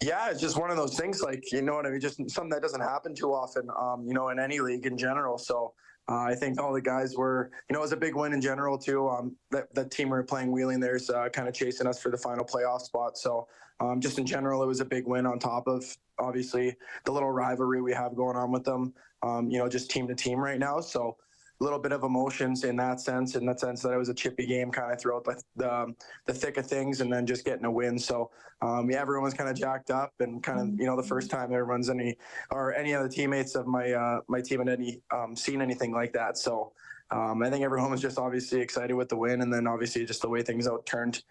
Yeah, 0.03 0.31
it's 0.31 0.41
just 0.41 0.59
one 0.59 0.71
of 0.71 0.77
those 0.77 0.99
things. 0.99 1.23
Like 1.23 1.51
you 1.53 1.63
know 1.63 1.75
what 1.75 1.87
I 1.87 1.91
mean, 1.91 2.01
just 2.01 2.19
something 2.31 2.51
that 2.51 2.61
doesn't 2.61 2.83
happen 2.83 3.15
too 3.15 3.33
often. 3.33 3.69
Um, 3.79 4.05
you 4.07 4.13
know, 4.13 4.29
in 4.29 4.39
any 4.39 4.61
league 4.61 4.85
in 4.85 4.99
general. 4.99 5.39
So 5.39 5.73
uh, 6.09 6.23
I 6.23 6.35
think 6.35 6.61
all 6.61 6.73
the 6.73 6.81
guys 6.81 7.17
were, 7.17 7.51
you 7.69 7.75
know, 7.75 7.81
it 7.81 7.83
was 7.83 7.93
a 7.93 7.97
big 7.97 8.17
win 8.17 8.33
in 8.33 8.41
general 8.41 8.77
too. 8.77 9.09
Um, 9.09 9.37
that, 9.51 9.73
that 9.75 9.91
team 9.91 10.09
we 10.09 10.13
were 10.13 10.25
playing 10.25 10.51
Wheeling 10.51 10.81
there's 10.81 11.11
uh, 11.11 11.29
kind 11.29 11.49
of 11.49 11.55
chasing 11.55 11.87
us 11.87 12.01
for 12.01 12.11
the 12.11 12.19
final 12.19 12.45
playoff 12.45 12.81
spot. 12.81 13.17
So 13.17 13.47
um, 13.81 14.01
just 14.01 14.19
in 14.19 14.27
general, 14.27 14.63
it 14.63 14.67
was 14.67 14.81
a 14.81 14.85
big 14.85 15.07
win 15.07 15.27
on 15.27 15.39
top 15.39 15.67
of 15.67 15.85
obviously 16.19 16.77
the 17.05 17.13
little 17.13 17.31
rivalry 17.31 17.81
we 17.81 17.93
have 17.93 18.17
going 18.17 18.37
on 18.37 18.51
with 18.51 18.65
them. 18.65 18.93
Um, 19.23 19.49
you 19.49 19.59
know, 19.59 19.69
just 19.69 19.91
team 19.91 20.09
to 20.09 20.15
team 20.15 20.39
right 20.41 20.59
now. 20.59 20.81
So 20.81 21.17
little 21.63 21.79
bit 21.79 21.93
of 21.93 22.03
emotions 22.03 22.65
in 22.65 22.77
that 22.77 23.01
sense, 23.01 23.37
in 23.37 23.47
that 23.47 23.61
sense 23.61 23.83
that 23.83 23.93
it 23.93 23.97
was 23.97 24.09
a 24.09 24.15
chippy 24.15 24.47
game 24.47 24.71
kind 24.71 24.93
of 24.93 25.01
throughout 25.01 25.25
the 25.25 25.41
the, 25.57 25.73
um, 25.73 25.97
the 26.27 26.35
thick 26.35 26.57
of 26.57 26.67
things, 26.67 27.01
and 27.01 27.13
then 27.13 27.27
just 27.27 27.45
getting 27.45 27.65
a 27.65 27.71
win. 27.71 27.99
So 27.99 28.31
um, 28.61 28.91
yeah, 28.91 29.01
everyone 29.01 29.25
was 29.25 29.35
kind 29.35 29.49
of 29.49 29.57
jacked 29.57 29.91
up, 29.91 30.13
and 30.21 30.43
kind 30.43 30.61
of 30.61 30.81
you 30.81 30.87
know 30.87 30.97
the 30.97 31.03
first 31.03 31.31
time 31.31 31.53
everyone's 31.53 31.89
any 31.89 32.17
or 32.51 32.75
any 32.75 32.93
of 32.93 33.03
the 33.03 33.09
teammates 33.09 33.55
of 33.55 33.67
my 33.67 33.93
uh, 33.93 34.21
my 34.29 34.41
team 34.41 34.59
had 34.59 34.69
any 34.69 35.01
um, 35.13 35.37
seen 35.37 35.63
anything 35.63 35.93
like 35.93 36.13
that. 36.13 36.37
So 36.37 36.73
um, 37.11 37.43
I 37.43 37.51
think 37.51 37.65
everyone 37.65 37.91
was 37.91 38.01
just 38.01 38.19
obviously 38.19 38.61
excited 38.61 38.95
with 38.95 39.09
the 39.09 39.17
win, 39.17 39.43
and 39.43 39.53
then 39.53 39.67
obviously 39.67 40.05
just 40.05 40.23
the 40.23 40.29
way 40.29 40.43
things 40.43 40.67
out 40.67 40.85
turned 40.87 41.23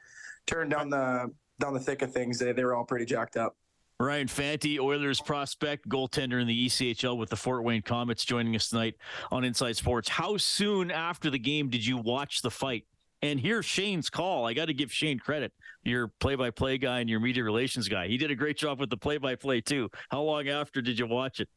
turned 0.47 0.71
down 0.71 0.89
the 0.89 1.31
down 1.59 1.73
the 1.73 1.79
thick 1.79 2.01
of 2.01 2.13
things. 2.13 2.39
They 2.39 2.51
they 2.51 2.63
were 2.63 2.75
all 2.75 2.85
pretty 2.85 3.05
jacked 3.05 3.37
up. 3.37 3.55
Ryan 4.01 4.27
Fanti, 4.27 4.79
Oilers 4.79 5.21
prospect, 5.21 5.87
goaltender 5.87 6.41
in 6.41 6.47
the 6.47 6.67
ECHL 6.67 7.17
with 7.17 7.29
the 7.29 7.35
Fort 7.35 7.63
Wayne 7.63 7.83
Komets, 7.83 8.25
joining 8.25 8.55
us 8.55 8.69
tonight 8.69 8.95
on 9.31 9.43
Inside 9.43 9.77
Sports. 9.77 10.09
How 10.09 10.37
soon 10.37 10.89
after 10.89 11.29
the 11.29 11.37
game 11.37 11.69
did 11.69 11.85
you 11.85 11.97
watch 11.97 12.41
the 12.41 12.49
fight? 12.49 12.85
And 13.21 13.39
here's 13.39 13.65
Shane's 13.65 14.09
call. 14.09 14.47
I 14.47 14.53
got 14.53 14.65
to 14.65 14.73
give 14.73 14.91
Shane 14.91 15.19
credit, 15.19 15.53
your 15.83 16.07
play-by-play 16.19 16.79
guy 16.79 17.01
and 17.01 17.09
your 17.09 17.19
media 17.19 17.43
relations 17.43 17.87
guy. 17.87 18.07
He 18.07 18.17
did 18.17 18.31
a 18.31 18.35
great 18.35 18.57
job 18.57 18.79
with 18.79 18.89
the 18.89 18.97
play-by-play 18.97 19.61
too. 19.61 19.87
How 20.09 20.23
long 20.23 20.49
after 20.49 20.81
did 20.81 20.97
you 20.97 21.05
watch 21.05 21.39
it? 21.39 21.47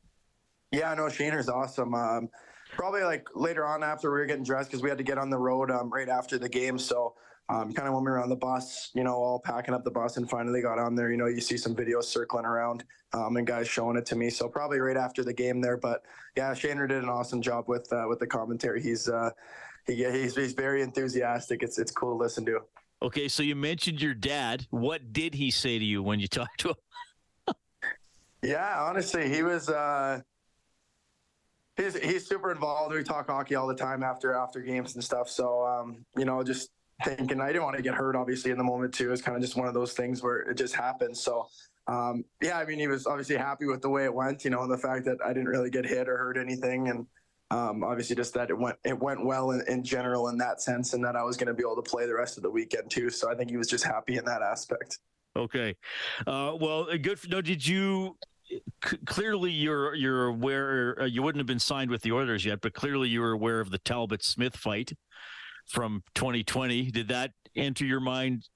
Yeah, 0.71 0.93
no, 0.93 1.05
Shaner's 1.05 1.49
awesome. 1.49 1.95
Um, 1.95 2.29
probably 2.73 3.05
like 3.05 3.27
later 3.35 3.65
on 3.67 3.83
after 3.83 4.13
we 4.13 4.19
were 4.19 4.27
getting 4.27 4.45
dressed 4.45 4.69
because 4.69 4.83
we 4.83 4.91
had 4.91 4.99
to 4.99 5.05
get 5.05 5.17
on 5.17 5.31
the 5.31 5.39
road 5.39 5.71
um, 5.71 5.91
right 5.91 6.11
after 6.11 6.39
the 6.39 6.49
game. 6.51 6.79
So 6.79 7.15
um, 7.49 7.73
kind 7.73 7.87
of 7.87 7.95
when 7.95 8.05
we 8.05 8.11
were 8.11 8.23
on 8.23 8.31
the 8.31 8.37
bus, 8.37 8.91
you 8.95 9.05
know, 9.05 9.15
all 9.15 9.39
packing 9.39 9.75
up 9.75 9.85
the 9.85 9.91
bus 9.91 10.17
and 10.17 10.29
finally 10.29 10.63
got 10.63 10.79
on 10.79 10.95
there, 10.95 11.11
you 11.11 11.19
know, 11.19 11.27
you 11.27 11.41
see 11.41 11.59
some 11.59 11.75
videos 11.75 12.05
circling 12.05 12.47
around 12.47 12.85
um, 13.13 13.37
and 13.37 13.47
guys 13.47 13.69
showing 13.69 13.97
it 13.97 14.07
to 14.07 14.17
me. 14.17 14.31
So 14.31 14.49
probably 14.49 14.79
right 14.79 14.97
after 14.97 15.23
the 15.23 15.33
game 15.33 15.61
there. 15.61 15.77
But 15.77 16.03
yeah, 16.37 16.53
Shaner 16.53 16.89
did 16.89 17.03
an 17.03 17.09
awesome 17.09 17.43
job 17.43 17.69
with 17.69 17.93
uh, 17.93 18.07
with 18.09 18.19
the 18.19 18.27
commentary. 18.27 18.83
He's 18.83 19.09
uh, 19.09 19.31
he, 19.87 19.97
he's 19.97 20.35
he's 20.35 20.55
very 20.55 20.81
enthusiastic. 20.81 21.63
It's 21.63 21.79
it's 21.79 21.91
cool 21.91 22.17
to 22.17 22.23
listen 22.23 22.47
to. 22.47 22.61
Okay, 23.03 23.29
so 23.29 23.43
you 23.43 23.55
mentioned 23.55 24.01
your 24.01 24.15
dad. 24.15 24.67
What 24.71 25.13
did 25.13 25.35
he 25.35 25.51
say 25.51 25.79
to 25.79 25.85
you 25.85 26.03
when 26.03 26.21
you 26.21 26.29
talked 26.29 26.61
to 26.61 26.71
him? 26.71 27.55
yeah, 28.43 28.83
honestly, 28.83 29.29
he 29.29 29.43
was. 29.43 29.69
Uh, 29.69 30.23
he's 31.77 31.95
he's 31.99 32.27
super 32.27 32.51
involved. 32.51 32.95
We 32.95 33.03
talk 33.03 33.29
hockey 33.29 33.55
all 33.55 33.67
the 33.67 33.75
time 33.75 34.03
after 34.03 34.33
after 34.35 34.61
games 34.61 34.95
and 34.95 35.05
stuff. 35.05 35.29
So 35.29 35.67
um, 35.67 36.07
you 36.17 36.25
know, 36.25 36.43
just 36.43 36.71
thinking 37.03 37.41
I 37.41 37.49
didn't 37.49 37.65
want 37.65 37.77
to 37.77 37.83
get 37.83 37.95
hurt 37.95 38.17
obviously 38.17 38.51
in 38.51 38.59
the 38.59 38.65
moment 38.65 38.95
too. 38.95 39.13
It's 39.13 39.23
kind 39.23 39.37
of 39.37 39.43
just 39.43 39.57
one 39.57 39.67
of 39.67 39.75
those 39.75 39.93
things 39.93 40.23
where 40.23 40.39
it 40.39 40.57
just 40.57 40.75
happens. 40.75 41.21
So 41.21 41.49
um, 41.87 42.25
yeah, 42.41 42.59
I 42.59 42.65
mean 42.65 42.79
he 42.79 42.87
was 42.87 43.07
obviously 43.07 43.37
happy 43.37 43.67
with 43.67 43.83
the 43.83 43.91
way 43.91 44.05
it 44.05 44.15
went, 44.15 44.45
you 44.45 44.51
know, 44.51 44.63
and 44.63 44.73
the 44.73 44.79
fact 44.79 45.05
that 45.07 45.19
I 45.25 45.29
didn't 45.29 45.49
really 45.49 45.71
get 45.71 45.85
hit 45.85 46.09
or 46.09 46.17
hurt 46.17 46.37
anything 46.37 46.89
and 46.89 47.07
um, 47.51 47.85
obviously 47.85 48.17
just 48.17 48.35
that 48.35 48.51
it 48.51 48.59
went 48.59 48.77
it 48.85 48.99
went 48.99 49.25
well 49.25 49.51
in, 49.51 49.63
in 49.69 49.85
general 49.85 50.29
in 50.29 50.39
that 50.39 50.63
sense 50.63 50.95
and 50.95 51.05
that 51.05 51.17
I 51.17 51.23
was 51.23 51.37
going 51.37 51.49
to 51.49 51.55
be 51.55 51.63
able 51.63 51.77
to 51.77 51.89
play 51.89 52.07
the 52.07 52.15
rest 52.15 52.37
of 52.37 52.43
the 52.43 52.51
weekend 52.51 52.91
too. 52.91 53.11
So 53.11 53.31
I 53.31 53.35
think 53.35 53.51
he 53.51 53.57
was 53.57 53.69
just 53.69 53.85
happy 53.85 54.17
in 54.17 54.25
that 54.25 54.43
aspect. 54.43 54.99
Okay. 55.37 55.75
Uh, 56.27 56.57
well, 56.59 56.87
good. 56.97 57.19
no, 57.29 57.41
did 57.41 57.67
you 57.67 58.17
c- 58.85 58.99
clearly 59.05 59.51
you're 59.51 59.95
you're 59.95 60.27
aware 60.27 61.03
uh, 61.03 61.05
you 61.05 61.23
wouldn't 61.23 61.41
have 61.41 61.47
been 61.47 61.59
signed 61.59 61.91
with 61.91 62.03
the 62.03 62.13
Oilers 62.13 62.45
yet, 62.45 62.61
but 62.61 62.73
clearly 62.73 63.09
you 63.09 63.21
were 63.21 63.33
aware 63.33 63.61
of 63.61 63.71
the 63.71 63.79
Talbot 63.79 64.25
Smith 64.25 64.57
fight 64.57 64.93
from 65.67 66.03
2020. 66.15 66.91
Did 66.91 67.09
that 67.09 67.33
enter 67.57 67.85
your 67.85 68.01
mind 68.01 68.49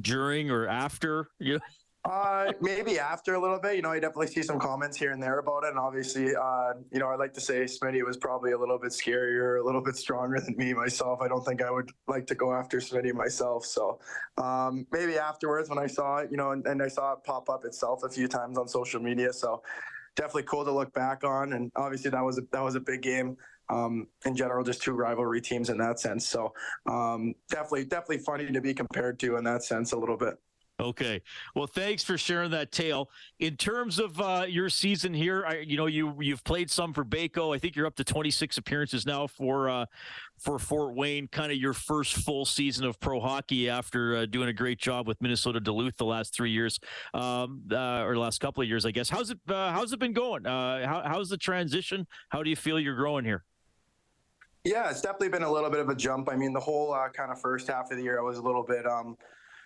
during 0.00 0.50
or 0.50 0.68
after? 0.68 1.28
You 1.38 1.60
uh, 2.04 2.52
maybe 2.60 2.98
after 2.98 3.34
a 3.34 3.40
little 3.40 3.58
bit. 3.58 3.76
You 3.76 3.82
know, 3.82 3.90
I 3.90 3.98
definitely 3.98 4.26
see 4.26 4.42
some 4.42 4.58
comments 4.58 4.96
here 4.96 5.12
and 5.12 5.22
there 5.22 5.38
about 5.38 5.64
it. 5.64 5.70
And 5.70 5.78
obviously, 5.78 6.36
uh, 6.36 6.74
you 6.92 6.98
know, 6.98 7.08
I'd 7.08 7.18
like 7.18 7.32
to 7.34 7.40
say 7.40 7.64
Smitty 7.64 8.04
was 8.04 8.18
probably 8.18 8.52
a 8.52 8.58
little 8.58 8.78
bit 8.78 8.90
scarier, 8.90 9.58
a 9.58 9.64
little 9.64 9.80
bit 9.80 9.96
stronger 9.96 10.38
than 10.38 10.54
me 10.58 10.74
myself. 10.74 11.20
I 11.22 11.28
don't 11.28 11.44
think 11.44 11.62
I 11.62 11.70
would 11.70 11.90
like 12.06 12.26
to 12.26 12.34
go 12.34 12.52
after 12.52 12.78
Smitty 12.78 13.14
myself. 13.14 13.64
So 13.64 14.00
um, 14.36 14.86
maybe 14.92 15.16
afterwards 15.16 15.70
when 15.70 15.78
I 15.78 15.86
saw 15.86 16.18
it, 16.18 16.28
you 16.30 16.36
know, 16.36 16.50
and, 16.50 16.66
and 16.66 16.82
I 16.82 16.88
saw 16.88 17.14
it 17.14 17.20
pop 17.24 17.48
up 17.48 17.64
itself 17.64 18.02
a 18.04 18.10
few 18.10 18.28
times 18.28 18.58
on 18.58 18.68
social 18.68 19.00
media. 19.00 19.32
So 19.32 19.62
definitely 20.14 20.42
cool 20.42 20.64
to 20.66 20.72
look 20.72 20.92
back 20.92 21.24
on. 21.24 21.54
And 21.54 21.72
obviously, 21.74 22.10
that 22.10 22.22
was 22.22 22.36
a, 22.36 22.42
that 22.52 22.62
was 22.62 22.74
a 22.74 22.80
big 22.80 23.00
game 23.00 23.36
um, 23.68 24.06
in 24.26 24.36
general, 24.36 24.64
just 24.64 24.82
two 24.82 24.92
rivalry 24.92 25.40
teams 25.40 25.70
in 25.70 25.78
that 25.78 26.00
sense. 26.00 26.26
So 26.26 26.52
um, 26.86 27.34
definitely, 27.50 27.84
definitely 27.84 28.18
funny 28.18 28.50
to 28.50 28.60
be 28.60 28.74
compared 28.74 29.18
to 29.20 29.36
in 29.36 29.44
that 29.44 29.62
sense 29.64 29.92
a 29.92 29.98
little 29.98 30.16
bit. 30.16 30.38
Okay. 30.80 31.22
Well, 31.54 31.68
thanks 31.68 32.02
for 32.02 32.18
sharing 32.18 32.50
that 32.50 32.72
tale. 32.72 33.08
In 33.38 33.56
terms 33.56 34.00
of 34.00 34.20
uh, 34.20 34.46
your 34.48 34.68
season 34.68 35.14
here, 35.14 35.44
I, 35.46 35.58
you 35.58 35.76
know 35.76 35.86
you 35.86 36.16
you've 36.20 36.42
played 36.42 36.68
some 36.68 36.92
for 36.92 37.04
Baco. 37.04 37.54
I 37.54 37.58
think 37.60 37.76
you're 37.76 37.86
up 37.86 37.94
to 37.96 38.04
26 38.04 38.58
appearances 38.58 39.06
now 39.06 39.28
for 39.28 39.68
uh, 39.68 39.86
for 40.36 40.58
Fort 40.58 40.96
Wayne. 40.96 41.28
Kind 41.28 41.52
of 41.52 41.58
your 41.58 41.74
first 41.74 42.14
full 42.14 42.44
season 42.44 42.84
of 42.86 42.98
pro 42.98 43.20
hockey 43.20 43.70
after 43.70 44.16
uh, 44.16 44.26
doing 44.26 44.48
a 44.48 44.52
great 44.52 44.80
job 44.80 45.06
with 45.06 45.20
Minnesota 45.22 45.60
Duluth 45.60 45.96
the 45.96 46.04
last 46.04 46.34
three 46.34 46.50
years, 46.50 46.80
um, 47.14 47.62
uh, 47.70 48.02
or 48.02 48.16
last 48.18 48.40
couple 48.40 48.60
of 48.60 48.68
years, 48.68 48.84
I 48.84 48.90
guess. 48.90 49.08
How's 49.08 49.30
it 49.30 49.38
uh, 49.48 49.70
How's 49.70 49.92
it 49.92 50.00
been 50.00 50.12
going? 50.12 50.44
Uh, 50.44 50.84
how, 50.88 51.02
how's 51.06 51.28
the 51.28 51.38
transition? 51.38 52.04
How 52.30 52.42
do 52.42 52.50
you 52.50 52.56
feel 52.56 52.80
you're 52.80 52.96
growing 52.96 53.24
here? 53.24 53.44
Yeah, 54.64 54.88
it's 54.88 55.02
definitely 55.02 55.28
been 55.28 55.42
a 55.42 55.52
little 55.52 55.68
bit 55.68 55.80
of 55.80 55.90
a 55.90 55.94
jump. 55.94 56.30
I 56.30 56.36
mean, 56.36 56.54
the 56.54 56.60
whole 56.60 56.94
uh, 56.94 57.10
kind 57.10 57.30
of 57.30 57.38
first 57.38 57.68
half 57.68 57.90
of 57.90 57.98
the 57.98 58.02
year, 58.02 58.18
I 58.18 58.22
was 58.22 58.38
a 58.38 58.42
little 58.42 58.62
bit 58.62 58.86
um, 58.86 59.18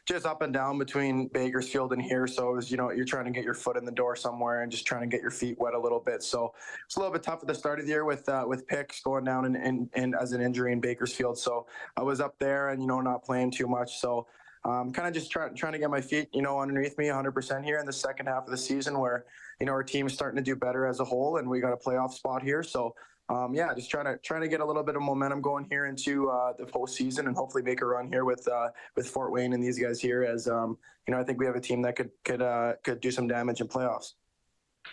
just 0.07 0.27
up 0.27 0.43
and 0.43 0.53
down 0.53 0.77
between 0.77 1.29
Bakersfield 1.29 1.93
and 1.93 2.03
here. 2.03 2.27
So 2.27 2.51
it 2.51 2.57
was, 2.57 2.69
you 2.69 2.77
know, 2.77 2.91
you're 2.91 3.05
trying 3.05 3.27
to 3.27 3.31
get 3.31 3.45
your 3.45 3.55
foot 3.55 3.77
in 3.77 3.85
the 3.85 3.93
door 3.93 4.17
somewhere 4.17 4.63
and 4.63 4.73
just 4.73 4.87
trying 4.87 5.03
to 5.03 5.07
get 5.07 5.23
your 5.23 5.31
feet 5.31 5.57
wet 5.61 5.75
a 5.75 5.79
little 5.79 6.01
bit. 6.01 6.25
So 6.25 6.53
it's 6.85 6.97
a 6.97 6.99
little 6.99 7.13
bit 7.13 7.23
tough 7.23 7.39
at 7.43 7.47
the 7.47 7.55
start 7.55 7.79
of 7.79 7.87
the 7.87 7.93
year 7.93 8.05
with 8.05 8.29
uh, 8.29 8.45
with 8.49 8.67
picks 8.67 9.01
going 9.01 9.23
down 9.23 9.45
and 9.45 9.55
in, 9.55 9.89
in, 9.95 10.03
in, 10.03 10.15
as 10.21 10.33
an 10.33 10.41
injury 10.41 10.73
in 10.73 10.81
Bakersfield. 10.81 11.39
So 11.39 11.69
I 11.97 12.03
was 12.03 12.21
up 12.21 12.37
there 12.41 12.71
and 12.71 12.83
you 12.83 12.89
know 12.89 13.01
not 13.01 13.23
playing 13.23 13.53
too 13.53 13.69
much. 13.69 14.01
So 14.01 14.27
um, 14.65 14.91
kind 14.93 15.07
of 15.07 15.15
just 15.15 15.31
trying 15.31 15.55
trying 15.55 15.75
to 15.75 15.79
get 15.79 15.91
my 15.91 16.01
feet, 16.01 16.29
you 16.33 16.43
know, 16.43 16.59
underneath 16.59 16.99
me 16.99 17.07
100% 17.07 17.63
here 17.63 17.79
in 17.79 17.87
the 17.87 17.93
second 17.93 18.27
half 18.27 18.47
of 18.47 18.51
the 18.51 18.59
season, 18.59 18.99
where 18.99 19.27
you 19.61 19.67
know 19.67 19.73
our 19.73 19.85
team 19.85 20.09
is 20.09 20.13
starting 20.13 20.37
to 20.37 20.43
do 20.43 20.57
better 20.57 20.87
as 20.87 20.99
a 20.99 21.05
whole, 21.05 21.37
and 21.37 21.49
we 21.49 21.61
got 21.61 21.73
a 21.73 21.77
playoff 21.77 22.13
spot 22.13 22.43
here. 22.43 22.65
So 22.65 22.97
um, 23.31 23.55
yeah, 23.55 23.75
just 23.75 23.91
trying 23.91 24.07
to 24.07 24.17
trying 24.19 24.41
to 24.41 24.49
get 24.49 24.61
a 24.61 24.65
little 24.65 24.83
bit 24.83 24.97
of 24.97 25.03
momentum 25.03 25.43
going 25.43 25.67
here 25.71 25.87
into 25.87 26.31
uh, 26.31 26.55
the 26.57 26.65
postseason 26.65 27.27
and 27.27 27.37
hopefully 27.37 27.63
make 27.63 27.83
a 27.83 27.87
run 27.87 28.09
here 28.09 28.25
with 28.25 28.47
uh, 28.49 28.69
with 28.97 29.09
Fort 29.09 29.33
Wayne 29.33 29.53
and 29.53 29.63
these 29.63 29.79
guys 29.79 30.01
here. 30.01 30.25
As 30.25 30.49
um, 30.49 30.79
you 31.07 31.13
know, 31.15 31.21
I 31.21 31.25
think 31.25 31.39
we 31.39 31.47
have 31.47 31.57
a 31.57 31.61
team 31.61 31.83
that 31.83 31.97
could 31.97 32.11
could 32.25 32.41
uh, 32.41 32.75
could 32.83 33.01
do 33.01 33.11
some 33.11 33.27
damage 33.27 33.61
in 33.61 33.69
playoffs. 33.69 34.15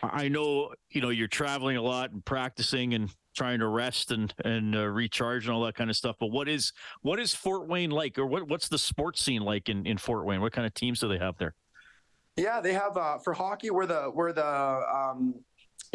I 0.03 0.27
know 0.27 0.73
you 0.89 0.99
know 0.99 1.09
you're 1.09 1.29
traveling 1.29 1.77
a 1.77 1.81
lot 1.81 2.11
and 2.11 2.23
practicing 2.25 2.93
and 2.93 3.09
trying 3.37 3.59
to 3.59 3.67
rest 3.67 4.11
and 4.11 4.33
and 4.43 4.75
uh, 4.75 4.85
recharge 4.85 5.45
and 5.45 5.55
all 5.55 5.63
that 5.63 5.75
kind 5.75 5.89
of 5.89 5.95
stuff. 5.95 6.17
But 6.19 6.27
what 6.27 6.49
is 6.49 6.73
what 7.03 7.21
is 7.21 7.33
Fort 7.33 7.69
Wayne 7.69 7.91
like, 7.91 8.17
or 8.17 8.25
what 8.25 8.49
what's 8.49 8.67
the 8.67 8.77
sports 8.77 9.23
scene 9.23 9.43
like 9.43 9.69
in, 9.69 9.85
in 9.85 9.97
Fort 9.97 10.25
Wayne? 10.25 10.41
What 10.41 10.51
kind 10.51 10.67
of 10.67 10.73
teams 10.73 10.99
do 10.99 11.07
they 11.07 11.19
have 11.19 11.37
there? 11.37 11.55
Yeah, 12.35 12.59
they 12.59 12.73
have 12.73 12.97
uh, 12.97 13.17
for 13.19 13.33
hockey. 13.33 13.69
We're 13.69 13.85
the 13.85 14.11
we're 14.13 14.33
the 14.33 14.45
um, 14.45 15.35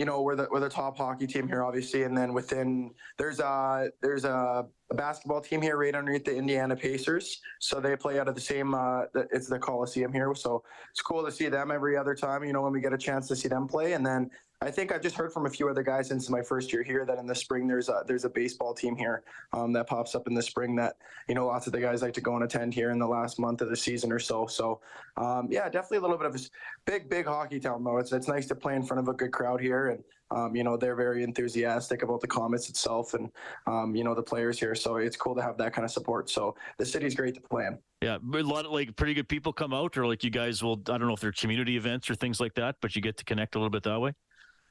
you 0.01 0.07
know 0.07 0.23
we're 0.23 0.35
the 0.35 0.49
we're 0.51 0.61
the 0.61 0.69
top 0.71 0.97
hockey 0.97 1.27
team 1.27 1.47
here, 1.47 1.63
obviously, 1.63 2.05
and 2.05 2.17
then 2.17 2.33
within 2.33 2.91
there's 3.19 3.39
a 3.39 3.91
there's 4.01 4.25
a, 4.25 4.65
a 4.91 4.95
basketball 4.95 5.43
team 5.43 5.61
here 5.61 5.77
right 5.77 5.95
underneath 5.95 6.25
the 6.25 6.35
Indiana 6.35 6.75
Pacers. 6.75 7.39
So 7.59 7.81
they 7.81 7.95
play 7.97 8.19
out 8.19 8.27
of 8.27 8.35
the 8.35 8.41
same. 8.41 8.75
Uh, 8.75 9.03
it's 9.31 9.51
the 9.51 9.59
Coliseum 9.59 10.11
here, 10.11 10.35
so 10.35 10.65
it's 10.91 11.03
cool 11.03 11.23
to 11.23 11.31
see 11.31 11.51
them 11.51 11.71
every 11.71 11.99
other 11.99 12.15
time. 12.15 12.43
You 12.45 12.55
know 12.55 12.63
when 12.63 12.73
we 12.73 12.81
get 12.81 12.95
a 12.95 12.99
chance 12.99 13.29
to 13.29 13.37
see 13.37 13.49
them 13.49 13.69
play, 13.69 13.93
and 13.93 14.05
then 14.07 14.31
I 14.63 14.71
think 14.71 14.93
I've 14.93 15.01
just 15.01 15.17
heard 15.17 15.33
from 15.33 15.47
a 15.47 15.51
few 15.51 15.71
other 15.71 15.83
guys 15.83 16.09
since 16.09 16.29
my 16.29 16.43
first 16.43 16.71
year 16.71 16.83
here 16.83 17.07
that 17.07 17.17
in 17.17 17.27
the 17.27 17.35
spring 17.35 17.67
there's 17.67 17.89
a 17.89 18.05
there's 18.07 18.27
a 18.27 18.29
baseball 18.29 18.75
team 18.75 18.95
here 18.95 19.23
um, 19.55 19.73
that 19.73 19.87
pops 19.87 20.15
up 20.15 20.27
in 20.27 20.35
the 20.35 20.43
spring 20.43 20.77
that 20.77 20.97
you 21.29 21.35
know 21.35 21.47
lots 21.47 21.67
of 21.67 21.73
the 21.73 21.81
guys 21.81 22.03
like 22.03 22.13
to 22.13 22.21
go 22.21 22.35
and 22.35 22.45
attend 22.45 22.75
here 22.75 22.91
in 22.91 22.99
the 22.99 23.07
last 23.07 23.39
month 23.39 23.63
of 23.63 23.71
the 23.71 23.77
season 23.77 24.13
or 24.13 24.19
so. 24.19 24.47
So 24.47 24.83
um, 25.17 25.49
yeah, 25.51 25.71
definitely 25.71 25.97
a 25.97 26.01
little 26.03 26.19
bit 26.19 26.27
of 26.27 26.37
a 26.37 26.41
big 26.85 27.09
big 27.09 27.25
hockey 27.25 27.59
town 27.59 27.83
though. 27.83 27.97
It's 27.97 28.13
it's 28.13 28.29
nice 28.29 28.47
to 28.49 28.55
play 28.55 28.77
in 28.77 28.83
front 28.83 29.01
of 29.01 29.09
a 29.09 29.15
good 29.15 29.33
crowd 29.33 29.63
here, 29.63 29.89
and 29.89 30.05
um, 30.31 30.55
you 30.55 30.63
know 30.63 30.77
they're 30.77 30.95
very 30.95 31.23
enthusiastic 31.23 32.03
about 32.03 32.21
the 32.21 32.29
Komets 32.29 32.69
itself 32.69 33.15
and 33.15 33.31
um, 33.67 33.97
you 33.97 34.05
know 34.05 34.15
the 34.15 34.23
players 34.23 34.61
here. 34.61 34.75
So 34.75 34.97
it's 34.97 35.17
cool 35.17 35.35
to 35.37 35.43
have 35.43 35.57
that 35.57 35.73
kind 35.73 35.87
of 35.87 35.91
support. 35.91 36.29
So 36.29 36.55
the 36.77 36.85
city's 36.85 37.15
great 37.15 37.35
to 37.37 37.41
play 37.41 37.65
in. 37.65 37.79
Yeah, 38.03 38.19
a 38.35 38.43
lot 38.43 38.67
of 38.67 38.73
like 38.73 38.95
pretty 38.95 39.15
good 39.15 39.29
people 39.31 39.55
come 39.55 39.73
out, 39.73 39.97
or 39.97 40.07
like 40.07 40.23
you 40.23 40.29
guys 40.29 40.63
will. 40.63 40.83
I 40.91 40.99
don't 40.99 41.07
know 41.07 41.15
if 41.15 41.21
they're 41.21 41.33
community 41.33 41.79
events 41.79 42.11
or 42.11 42.15
things 42.15 42.41
like 42.41 42.53
that, 42.57 42.77
but 42.83 42.95
you 42.95 43.01
get 43.01 43.17
to 43.17 43.25
connect 43.25 43.55
a 43.55 43.59
little 43.59 43.71
bit 43.71 43.85
that 43.85 43.99
way. 43.99 44.13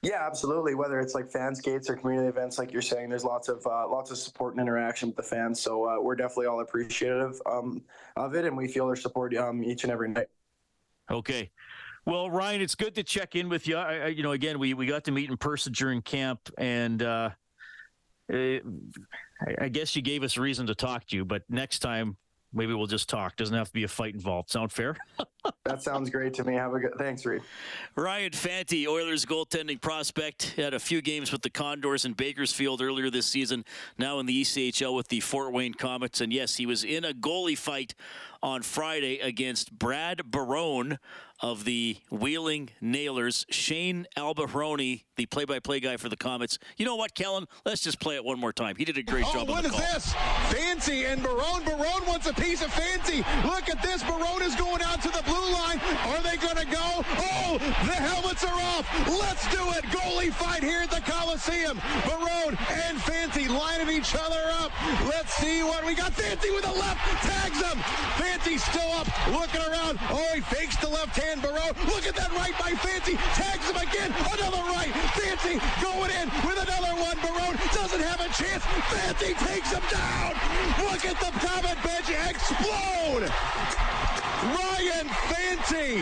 Yeah, 0.02 0.26
absolutely. 0.26 0.76
Whether 0.76 1.00
it's 1.02 1.14
like 1.14 1.30
fan 1.30 1.54
skates 1.54 1.90
or 1.90 1.96
community 1.96 2.30
events, 2.30 2.58
like 2.58 2.72
you're 2.72 2.82
saying, 2.82 3.10
there's 3.10 3.26
lots 3.26 3.50
of 3.50 3.66
uh, 3.68 3.88
lots 3.90 4.12
of 4.12 4.18
support 4.18 4.54
and 4.54 4.62
interaction 4.62 5.10
with 5.10 5.18
the 5.18 5.24
fans. 5.24 5.60
So 5.60 5.84
uh, 5.86 6.02
we're 6.02 6.16
definitely 6.16 6.46
all 6.46 6.62
appreciative 6.62 7.42
um, 7.46 7.82
of 8.16 8.34
it, 8.34 8.46
and 8.46 8.56
we 8.56 8.70
feel 8.70 8.88
their 8.88 8.96
support 8.96 9.36
um, 9.36 9.62
each 9.62 9.84
and 9.84 9.92
every 9.92 10.10
night. 10.10 10.28
Okay. 11.12 11.52
Well, 12.06 12.30
Ryan, 12.32 12.62
it's 12.62 12.76
good 12.76 12.96
to 12.96 13.04
check 13.04 13.36
in 13.36 13.50
with 13.50 13.68
you. 13.68 13.76
I, 13.76 13.98
I, 13.98 14.08
you 14.08 14.24
know, 14.24 14.32
again, 14.32 14.58
we, 14.58 14.74
we 14.74 14.86
got 14.86 15.04
to 15.04 15.12
meet 15.12 15.30
in 15.30 15.36
person 15.36 15.74
during 15.74 16.02
camp, 16.02 16.40
and 16.58 17.04
uh, 17.04 17.32
it, 18.30 18.64
I 19.60 19.68
guess 19.68 19.96
you 19.96 20.02
gave 20.02 20.24
us 20.24 20.38
a 20.38 20.42
reason 20.42 20.66
to 20.68 20.76
talk 20.76 21.06
to 21.08 21.16
you. 21.18 21.26
But 21.26 21.44
next 21.50 21.80
time, 21.80 22.16
maybe 22.54 22.74
we'll 22.74 22.88
just 22.88 23.10
talk. 23.10 23.36
Doesn't 23.36 23.56
have 23.56 23.68
to 23.68 23.74
be 23.74 23.84
a 23.84 23.88
fight 23.88 24.14
involved. 24.14 24.50
Sound 24.50 24.72
fair? 24.72 24.96
that 25.66 25.82
sounds 25.82 26.10
great 26.10 26.34
to 26.36 26.44
me. 26.44 26.54
Have 26.56 26.74
a 26.74 26.80
good. 26.80 26.94
Thanks, 26.98 27.26
Reed. 27.26 27.42
Ryan 27.96 28.32
Fanti, 28.32 28.88
Oilers 28.88 29.26
goaltending 29.26 29.82
prospect, 29.82 30.54
had 30.56 30.74
a 30.74 30.80
few 30.80 31.02
games 31.02 31.32
with 31.32 31.42
the 31.42 31.50
Condors 31.50 32.06
in 32.06 32.14
Bakersfield 32.14 32.82
earlier 32.82 33.10
this 33.10 33.26
season. 33.26 33.66
Now 33.98 34.20
in 34.20 34.26
the 34.26 34.42
ECHL 34.42 34.96
with 34.96 35.08
the 35.10 35.20
Fort 35.20 35.54
Wayne 35.54 35.74
Komets, 35.74 36.22
and 36.22 36.34
yes, 36.34 36.56
he 36.56 36.66
was 36.66 36.84
in 36.84 37.06
a 37.06 37.14
goalie 37.14 37.58
fight 37.58 37.96
on 38.42 38.62
Friday 38.62 39.20
against 39.20 39.78
Brad 39.78 40.32
Barone 40.32 40.98
of 41.42 41.64
the 41.66 41.98
Wheeling 42.12 42.70
Nailers. 42.82 43.46
Shane 43.50 44.06
Albahrani, 44.18 45.04
the 45.16 45.26
play-by-play 45.26 45.80
guy 45.80 45.98
for 45.98 46.10
the 46.10 46.18
Komets. 46.18 46.58
You 46.78 46.86
know 46.86 46.96
what, 46.96 47.16
Kellen? 47.16 47.48
Let's 47.66 47.82
just 47.82 48.00
play 48.00 48.16
it 48.16 48.26
one 48.26 48.40
more 48.40 48.54
time. 48.54 48.76
He 48.76 48.86
did 48.86 48.98
a 48.98 49.04
great 49.04 49.26
oh, 49.28 49.34
job. 49.34 49.50
What 49.50 49.66
is 49.66 49.72
call. 49.72 49.80
this? 49.80 50.14
Fanti 50.50 51.06
and 51.06 51.24
Barone. 51.24 51.64
Barone 51.64 52.06
wants 52.08 52.28
a 52.28 52.34
piece 52.34 52.62
of 52.62 52.72
Fanti. 52.74 53.18
Look 53.48 53.70
at 53.70 53.82
this. 53.82 54.04
Barone 54.04 54.42
is 54.42 54.56
going 54.56 54.82
out 54.82 55.02
to 55.02 55.10
the 55.10 55.24
blue 55.24 55.54
line. 55.54 55.80
Are 56.08 56.22
they 56.22 56.38
going 56.38 56.58
to 56.58 56.66
go? 56.66 57.04
Oh, 57.08 57.58
the 57.60 57.96
helmets 57.96 58.44
are 58.44 58.60
off. 58.76 58.86
Let's 59.08 59.50
do 59.52 59.64
it. 59.78 59.86
Goalie 59.96 60.34
fight 60.34 60.64
here 60.64 60.82
at 60.82 60.92
the 60.92 61.02
Coliseum. 61.02 61.80
Barone 62.06 62.58
and 62.84 63.00
Fanti 63.02 63.48
lining 63.48 63.96
each 63.96 64.16
other 64.16 64.42
up. 64.60 64.72
Let's 65.06 65.34
see 65.36 65.64
what 65.64 65.86
we 65.86 65.96
got. 65.96 66.12
Fanti 66.14 66.52
with 66.52 66.68
a 66.68 66.72
left 66.72 67.00
tags 67.24 67.62
him. 67.62 67.78
Fanti 68.20 68.58
still 68.58 68.92
up, 68.94 69.08
looking 69.32 69.62
around. 69.62 70.00
Oh, 70.10 70.32
he 70.36 70.42
fakes 70.42 70.76
the 70.78 70.90
left 70.90 71.16
hand. 71.16 71.29
Barone. 71.38 71.78
Look 71.86 72.10
at 72.10 72.18
that 72.18 72.34
right 72.34 72.58
by 72.58 72.74
Fanti. 72.82 73.14
Tags 73.38 73.70
him 73.70 73.78
again. 73.78 74.10
Another 74.34 74.66
right. 74.74 74.90
Fanti 75.14 75.62
going 75.78 76.10
in 76.18 76.26
with 76.42 76.58
another 76.58 76.98
one. 76.98 77.18
Barone 77.22 77.54
doesn't 77.70 78.02
have 78.02 78.18
a 78.18 78.30
chance. 78.34 78.66
Fanti 78.90 79.38
takes 79.46 79.70
him 79.70 79.86
down. 79.94 80.34
Look 80.90 81.06
at 81.06 81.18
the 81.22 81.30
Komet 81.38 81.78
bench 81.86 82.10
explode. 82.10 83.30
Ryan 84.58 85.08
Fanti. 85.30 86.02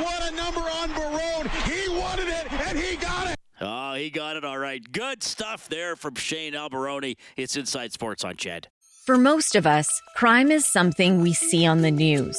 What 0.00 0.32
a 0.32 0.34
number 0.34 0.64
on 0.64 0.88
Barone. 0.96 1.48
He 1.68 1.88
wanted 1.92 2.28
it 2.28 2.52
and 2.52 2.78
he 2.78 2.96
got 2.96 3.28
it. 3.28 3.36
Oh, 3.60 3.94
he 3.94 4.08
got 4.08 4.36
it 4.36 4.44
all 4.44 4.58
right. 4.58 4.80
Good 4.92 5.22
stuff 5.22 5.68
there 5.68 5.96
from 5.96 6.14
Shane 6.14 6.54
Albahrani. 6.54 7.16
It's 7.36 7.56
Inside 7.56 7.92
Sports 7.92 8.24
on 8.24 8.36
CHED. 8.36 8.68
For 9.04 9.16
most 9.16 9.56
of 9.56 9.66
us, 9.66 9.88
crime 10.16 10.50
is 10.50 10.70
something 10.70 11.20
we 11.22 11.32
see 11.32 11.66
on 11.66 11.80
the 11.82 11.90
news. 11.90 12.38